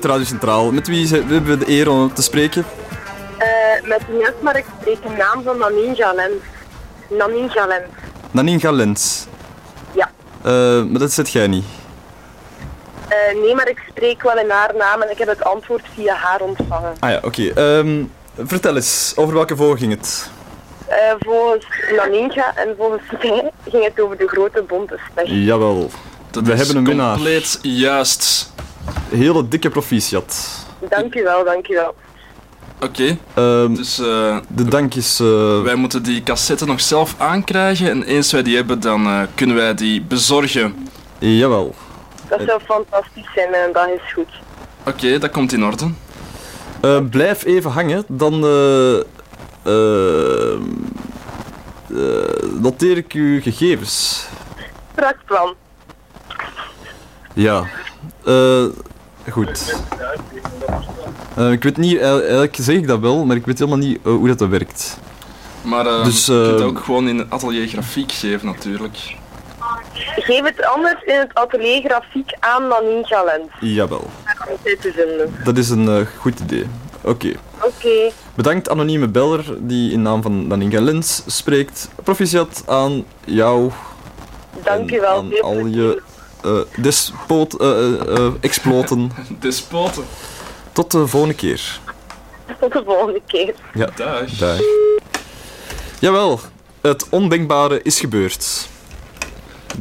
[0.02, 0.72] Met Radio Centraal.
[0.72, 2.66] Met wie hebben we de eer om te spreken?
[3.38, 3.48] Eh,
[3.88, 6.34] met Ines, maar ik spreek een naam van Naninja Lens.
[7.10, 7.86] Naninja Lens.
[8.32, 9.26] Nanin Galens.
[10.42, 11.66] Eh, maar dat zit jij niet.
[13.08, 16.14] Eh, nee, maar ik spreek wel in haar naam en ik heb het antwoord via
[16.16, 16.94] haar ontvangen.
[17.00, 17.48] Ah ja, oké.
[17.54, 18.04] Ehm,
[18.48, 20.30] vertel eens, over welke vogel ging het?
[20.88, 21.66] Eh, volgens
[21.96, 25.28] Naninja en volgens mij ging het over de grote bonte specht.
[25.30, 25.90] Jawel.
[26.32, 27.14] Dat We is hebben een winnaar.
[27.14, 28.52] compleet juist.
[29.10, 30.66] Hele dikke proficiat.
[30.90, 31.96] Dank u wel, dank u wel.
[32.82, 35.20] Oké, Ehm, dus eh, de dank is...
[35.20, 37.90] eh, wij moeten die cassette nog zelf aankrijgen.
[37.90, 40.88] En eens wij die hebben, dan eh, kunnen wij die bezorgen.
[41.20, 41.76] jawel.
[42.30, 44.30] Dat zou fantastisch zijn, mijn dag is goed.
[44.86, 45.90] Oké, dat komt in orde.
[46.82, 48.96] Eh, blijf even hangen, dan eh,
[49.64, 50.54] eh,
[51.90, 54.26] eh, noteer ik uw gegevens.
[54.92, 55.54] Strak plan.
[57.34, 57.64] Ja.
[59.32, 59.76] Goed.
[61.36, 64.12] Eh, ik weet niet, eigenlijk zeg ik dat wel, maar ik weet helemaal niet eh,
[64.12, 64.98] hoe dat, dat werkt.
[65.62, 68.98] Maar eh, Dus, je kunt eh, ook gewoon in het atelier grafiek geven, natuurlijk.
[70.16, 72.64] Geef het anders in het atelier grafiek aan.
[73.60, 74.08] Jawel,
[74.50, 75.34] Om dit te vinden.
[75.44, 76.66] dat is een goed idee.
[77.02, 77.32] Oké.
[77.62, 81.90] Oké, Bedankt anonieme beller die in naam van Daninga Lens spreekt.
[82.04, 83.72] Proficiat aan jou
[84.64, 85.18] dank en u wel.
[85.18, 86.02] aan al je
[86.44, 89.12] eh despoot, eh, eh, eh, exploten.
[89.40, 90.04] Despoten.
[90.74, 91.80] Tot de volgende keer.
[92.60, 93.54] Tot de volgende keer.
[93.74, 94.30] Ja, Dag.
[94.30, 94.60] dag.
[96.00, 96.40] Jawel,
[96.82, 98.68] het ondenkbare is gebeurd.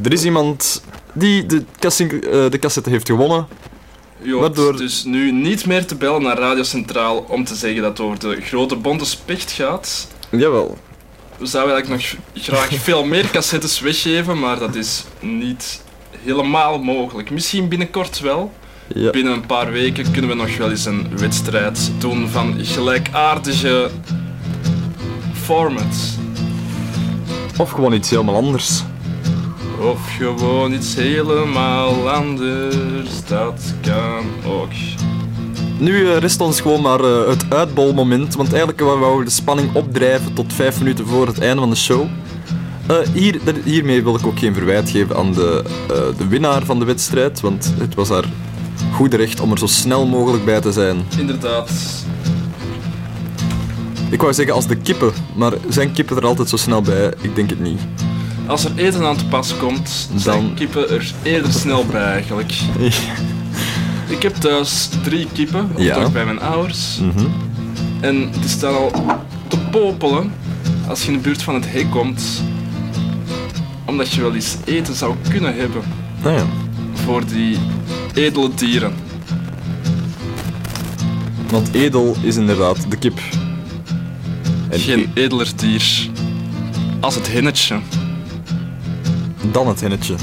[0.03, 0.81] Er is iemand
[1.13, 3.47] die de, casting, eh, de cassette heeft gewonnen.
[4.21, 7.97] Jo, Waardoor- Dus nu niet meer te bellen naar Radio Centraal om te zeggen dat
[7.97, 10.07] het over de grote bonte specht gaat.
[10.29, 10.77] Jawel.
[11.37, 15.81] We zouden eigenlijk nog graag veel meer cassettes weggeven, maar dat is niet
[16.23, 17.29] helemaal mogelijk.
[17.31, 18.53] Misschien binnenkort wel.
[18.93, 19.09] Ja.
[19.09, 23.89] Binnen een paar weken kunnen we nog wel eens een wedstrijd doen van gelijkaardige
[25.33, 26.17] formats.
[27.57, 28.83] Of gewoon iets helemaal anders.
[29.79, 32.75] Of gewoon iets helemaal anders,
[33.27, 34.71] dat kan ook.
[35.79, 39.75] Nu eh, rest ons gewoon maar eh, het uitbolmoment, want eigenlijk wouden we de spanning
[39.75, 42.07] opdrijven tot vijf minuten voor het einde van de show.
[42.89, 46.79] Eh, hier, hiermee wil ik ook geen verwijt geven aan de, eh, de winnaar van
[46.79, 48.23] de wedstrijd, want het was haar
[48.93, 50.97] goede recht om er zo snel mogelijk bij te zijn.
[51.17, 51.71] Inderdaad.
[54.09, 57.13] Ik wou zeggen als de kippen, maar zijn kippen er altijd zo snel bij?
[57.21, 57.79] Ik denk het niet.
[58.45, 62.53] Als er eten aan te pas komt, zijn Dan- kippen er eerder snel bij eigenlijk.
[64.07, 65.93] Ik heb thuis drie kippen, of Ja.
[65.95, 66.99] toch bij mijn ouders.
[67.01, 67.25] Mhm.
[68.01, 68.91] En die staan al
[69.47, 70.31] te popelen
[70.87, 72.43] als je in de buurt van het hek komt.
[73.89, 75.81] Omdat je wel eens eten zou kunnen hebben
[76.23, 76.45] Nou ja.
[76.93, 77.57] voor die
[78.13, 78.93] edele dieren.
[81.49, 83.19] Want edel is inderdaad de kip.
[84.69, 86.09] En Geen edeler dier
[86.99, 87.79] als het hennetje.
[89.51, 90.15] Dan het hennetje.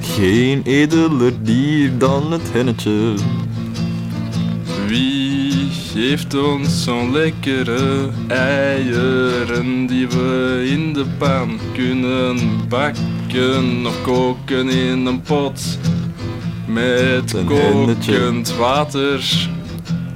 [0.00, 3.14] Geen edeler dier dan het hennetje.
[4.86, 5.37] Wie
[5.92, 12.38] geeft ons zo'n lekkere eieren die we in de pan kunnen
[12.68, 15.78] bakken of koken in een pot
[16.66, 18.56] met Een kokend hennetje.
[18.58, 19.48] water?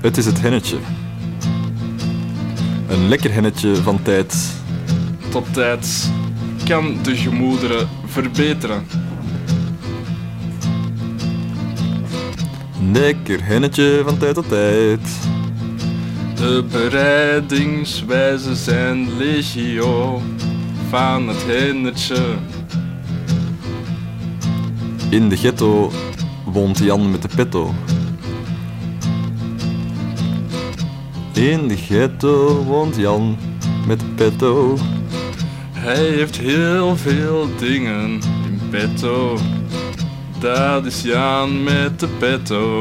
[0.00, 0.76] Het is het hennetje.
[2.88, 4.50] Een lekker hennetje van tijd.
[5.28, 6.10] Tot tijd
[6.64, 8.86] kan de gemoederen verbeteren.
[12.92, 15.00] Lekker hennetje van tijd tot tijd.
[16.34, 20.22] De bereidingswijzen zijn legio
[20.88, 22.22] van het hennetje.
[25.10, 25.90] In de ghetto
[26.44, 27.74] woont Jan met de petto.
[31.32, 33.36] In de ghetto woont Jan
[33.86, 34.78] met de petto.
[35.72, 39.38] Hij heeft heel veel dingen in petto.
[40.38, 42.80] Dat is Jan met de petto.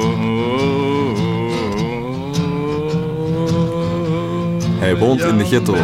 [4.81, 5.75] Hij woont in de ghetto.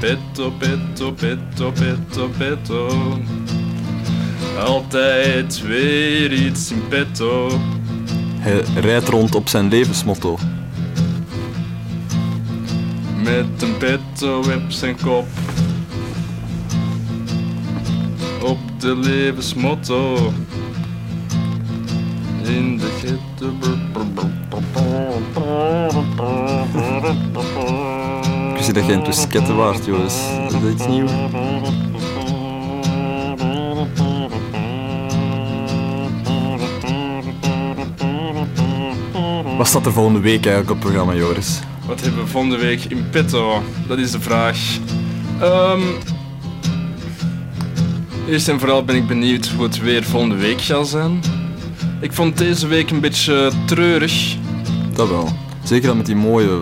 [0.00, 2.88] Petto, petto, petto, petto, petto.
[4.58, 7.50] Altijd weer iets in petto.
[8.38, 10.38] Hij rijdt rond op zijn levensmotto.
[13.22, 15.26] Met een petto op zijn kop.
[18.42, 20.32] Op de levensmotto.
[22.42, 23.52] In de ghetto.
[28.66, 30.14] Niet dat jij een tusketten waard, Joris.
[30.46, 31.10] Is dat iets nieuws?
[39.56, 41.58] Wat staat er volgende week eigenlijk op het programma, Joris?
[41.86, 43.62] Wat hebben we volgende week in petto?
[43.86, 44.58] Dat is de vraag.
[45.40, 45.80] Ehm,
[48.28, 51.20] Eerst en vooral ben ik benieuwd hoe het weer volgende week zal zijn.
[52.00, 54.36] Ik vond deze week een beetje treurig.
[54.92, 55.28] Dat wel.
[55.64, 56.60] Zeker dan met die mooie,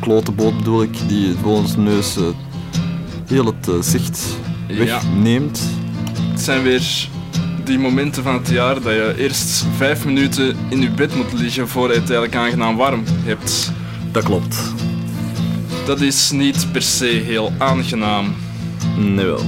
[0.00, 2.22] klote boot bedoel ik, die voor ons neus eh,
[3.26, 4.20] heel het eh, zicht
[4.66, 4.76] Ja.
[4.76, 5.60] wegneemt.
[6.30, 7.08] Het zijn weer
[7.64, 11.68] die momenten van het jaar dat je eerst vijf minuten in je bed moet liggen
[11.68, 13.72] voordat je het eigenlijk aangenaam warm hebt.
[14.12, 14.56] Dat klopt.
[15.86, 18.34] Dat is niet per se heel aangenaam.
[18.96, 19.42] Nee wel.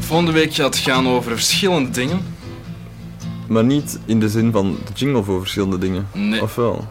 [0.00, 2.20] Volgende week gaat het gaan over verschillende dingen.
[3.50, 6.08] Maar niet in de zin van de jingle voor verschillende dingen.
[6.12, 6.42] Nee.
[6.42, 6.84] Of wel?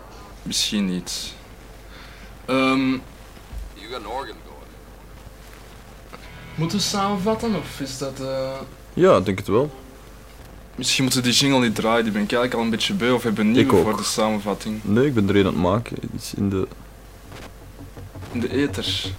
[0.44, 1.34] Misschien niet.
[2.46, 2.90] Ehm
[6.56, 8.20] Moeten we samenvatten of is dat...
[8.20, 8.52] eh,
[8.94, 9.72] Ja, ik denk het wel.
[10.76, 13.12] Misschien moeten we die jingle niet draaien, die ben ik eigenlijk al een beetje beu
[13.12, 13.84] of hebben nieuwe ook.
[13.84, 14.80] voor de samenvatting.
[14.84, 15.98] Nee, ik ben er een aan het maken.
[16.16, 16.68] Iets in de...
[18.32, 19.12] In de ether.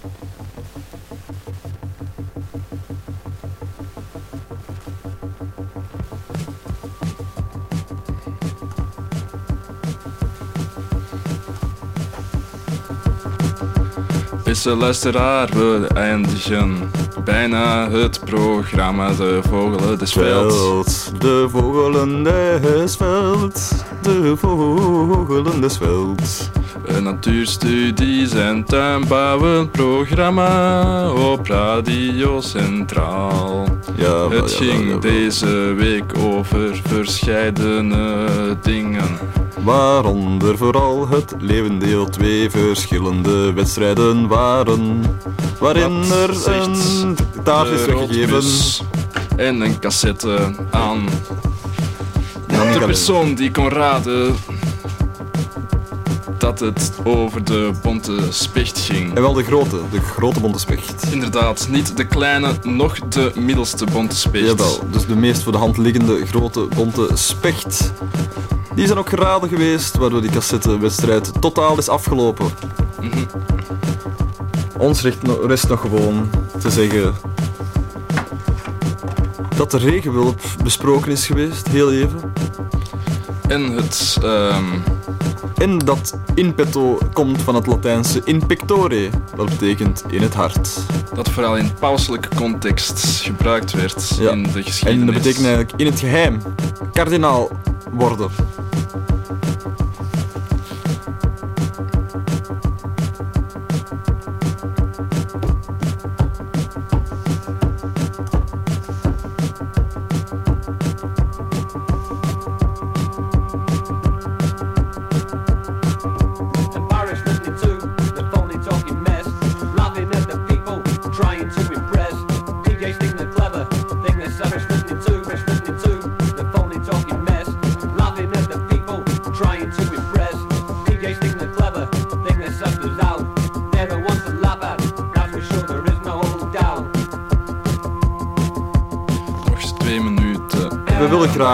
[14.51, 16.91] Beste luisteraar, we eindigen
[17.23, 20.55] bijna het programma De Vogelen des Velds.
[20.55, 26.51] Veld, de vogelen des veld, de vogelen des veld.
[26.85, 33.67] Een natuurstudies en tuinbouwen programma op Radio Centraal.
[33.95, 38.27] Ja, Het ging deze week over verscheidene
[38.61, 39.17] dingen.
[39.63, 45.01] Waaronder vooral het Leeuwendeel twee verschillende wedstrijden waren.
[45.59, 48.43] Waarin er een taart is weggegeven.
[49.35, 51.05] En een cassette aan
[52.47, 54.35] de persoon die kon raden
[56.41, 59.15] dat het over de bonte specht ging.
[59.15, 61.05] En wel de grote, de grote bonte specht.
[61.11, 64.45] Inderdaad, niet de kleine, nog de middelste bonte specht.
[64.45, 67.91] Jawel, dus de meest voor de hand liggende grote bonte specht.
[68.75, 72.49] Die zijn ook geraden geweest, waardoor die cassettewedstrijd totaal is afgelopen.
[73.01, 73.23] Mhm.
[74.77, 77.13] Ons no- rest nog gewoon te zeggen
[79.55, 82.33] dat de regenwulp besproken is geweest, heel even.
[83.47, 84.17] En het...
[84.23, 84.65] ehm,
[85.61, 90.79] En dat in petto komt van het Latijnse in pectore, dat betekent in het hart.
[91.13, 94.31] dat vooral in pauselijke context gebruikt werd Ja.
[94.31, 95.05] in de En geschiedenis.
[95.05, 96.41] dat betekent eigenlijk in het geheim
[96.93, 97.49] kardinaal
[97.91, 98.29] worden.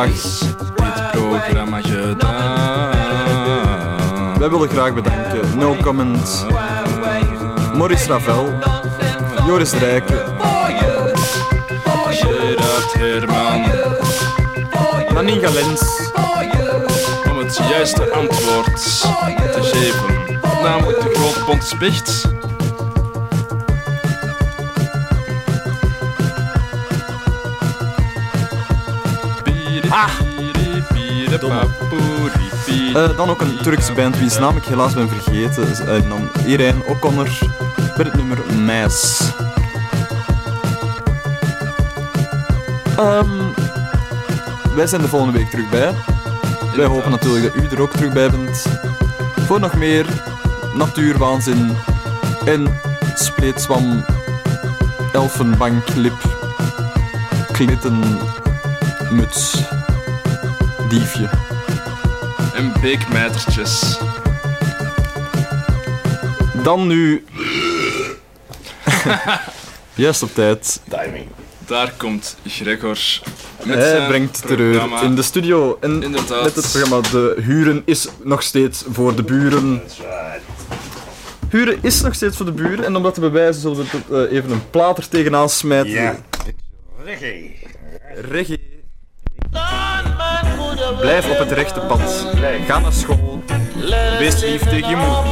[0.07, 2.91] Dit programma gedaan.
[4.39, 5.57] wij willen graag bedanken.
[5.57, 6.45] No Comment,
[7.73, 8.59] Maurice Ravel,
[9.45, 10.19] Joris Rijken,
[12.09, 13.61] Gerard Herman.
[15.13, 16.11] Naninga Lens,
[17.29, 19.01] Om het juiste antwoord
[19.51, 20.39] te geven.
[20.63, 21.45] Namelijk de grote
[29.97, 30.09] Ah!
[32.93, 35.87] Eh, dan ook een Turkse band wiens naam ik helaas ben vergeten.
[35.87, 37.29] En dan Irene O'Connor
[37.97, 39.31] met het nummer Meis.
[42.97, 43.29] Ehm,
[44.75, 45.93] wij zijn de volgende week terug bij.
[46.75, 48.65] Wij hopen natuurlijk dat u er ook terug bij bent.
[49.45, 50.05] Voor nog meer
[50.73, 51.77] natuurwaanzin
[52.45, 52.79] en
[53.15, 54.05] spleetswam,
[55.13, 56.21] elfenbanklip,
[57.51, 58.03] klitten,
[59.09, 59.65] muts,
[60.89, 61.29] diefje.
[62.55, 63.97] En beekmijtertjes.
[66.63, 67.25] Dan nu.
[69.93, 70.81] Juist op tijd.
[70.89, 71.25] Timing.
[71.65, 72.97] Daar komt Gregor
[73.65, 75.01] met Hij zijn brengt terreur programma.
[75.01, 75.77] in de studio.
[75.81, 76.43] En Inderdaad.
[76.43, 79.81] met het programma De Huren is nog steeds voor de buren.
[81.49, 82.85] Huren is nog steeds voor de buren.
[82.85, 85.91] En om dat te bewijzen zullen we eh, even een plaat er tegenaan smijten.
[85.91, 86.15] Ja.
[87.03, 87.51] Reggae.
[88.29, 88.66] Reggae.
[91.07, 92.27] Blijf op het rechte pad.
[92.65, 93.43] Ga naar school.
[94.19, 95.23] Wees lief tegen je moeder.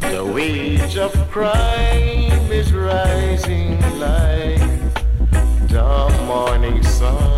[0.00, 4.60] The wage of crime is rising like
[5.68, 7.35] the morning sun.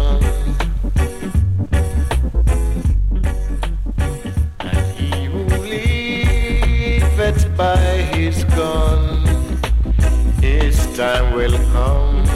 [10.98, 12.26] time will come.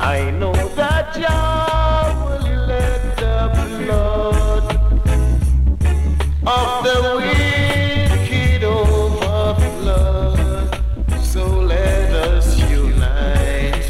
[0.00, 3.38] I know that Yah will let the
[3.78, 4.64] blood
[6.58, 10.34] of the wicked overflow.
[11.22, 13.88] So let us unite.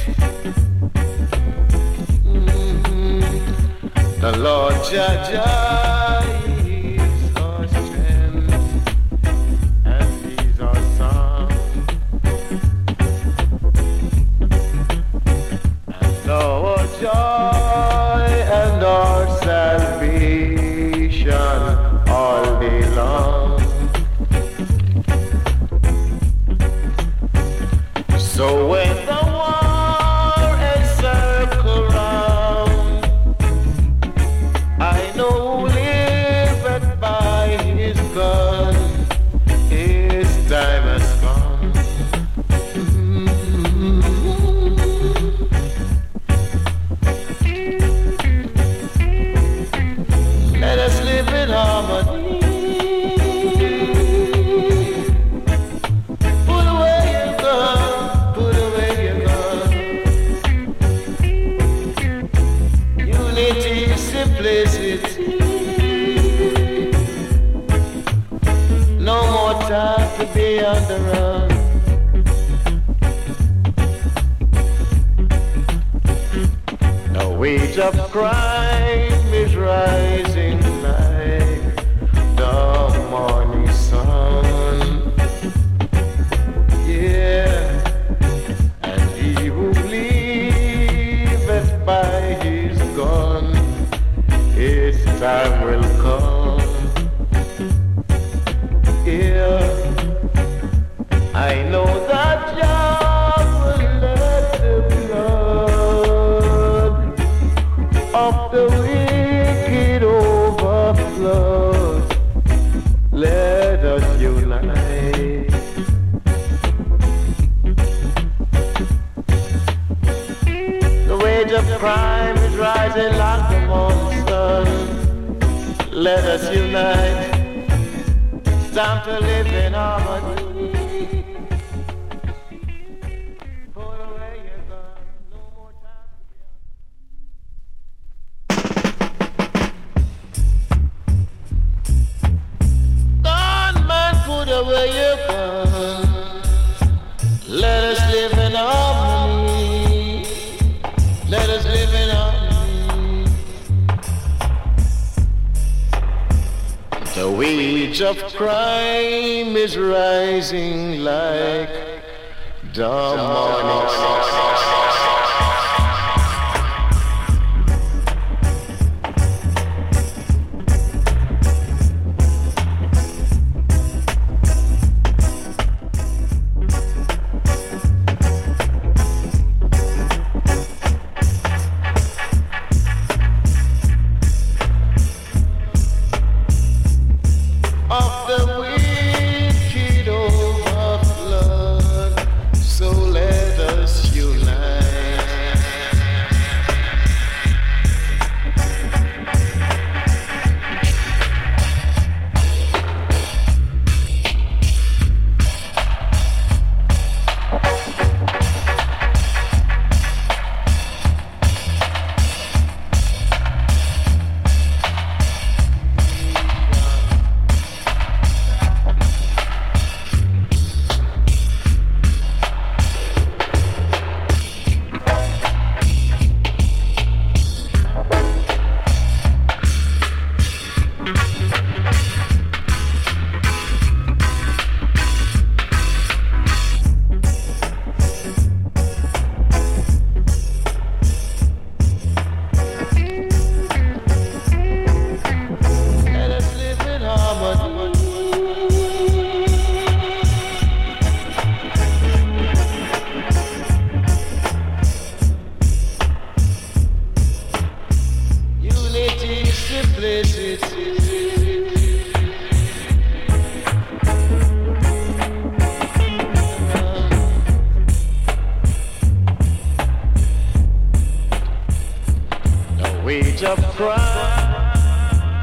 [2.26, 2.44] Mm
[2.84, 3.20] -hmm.
[4.20, 5.81] The Lord Jah Jah.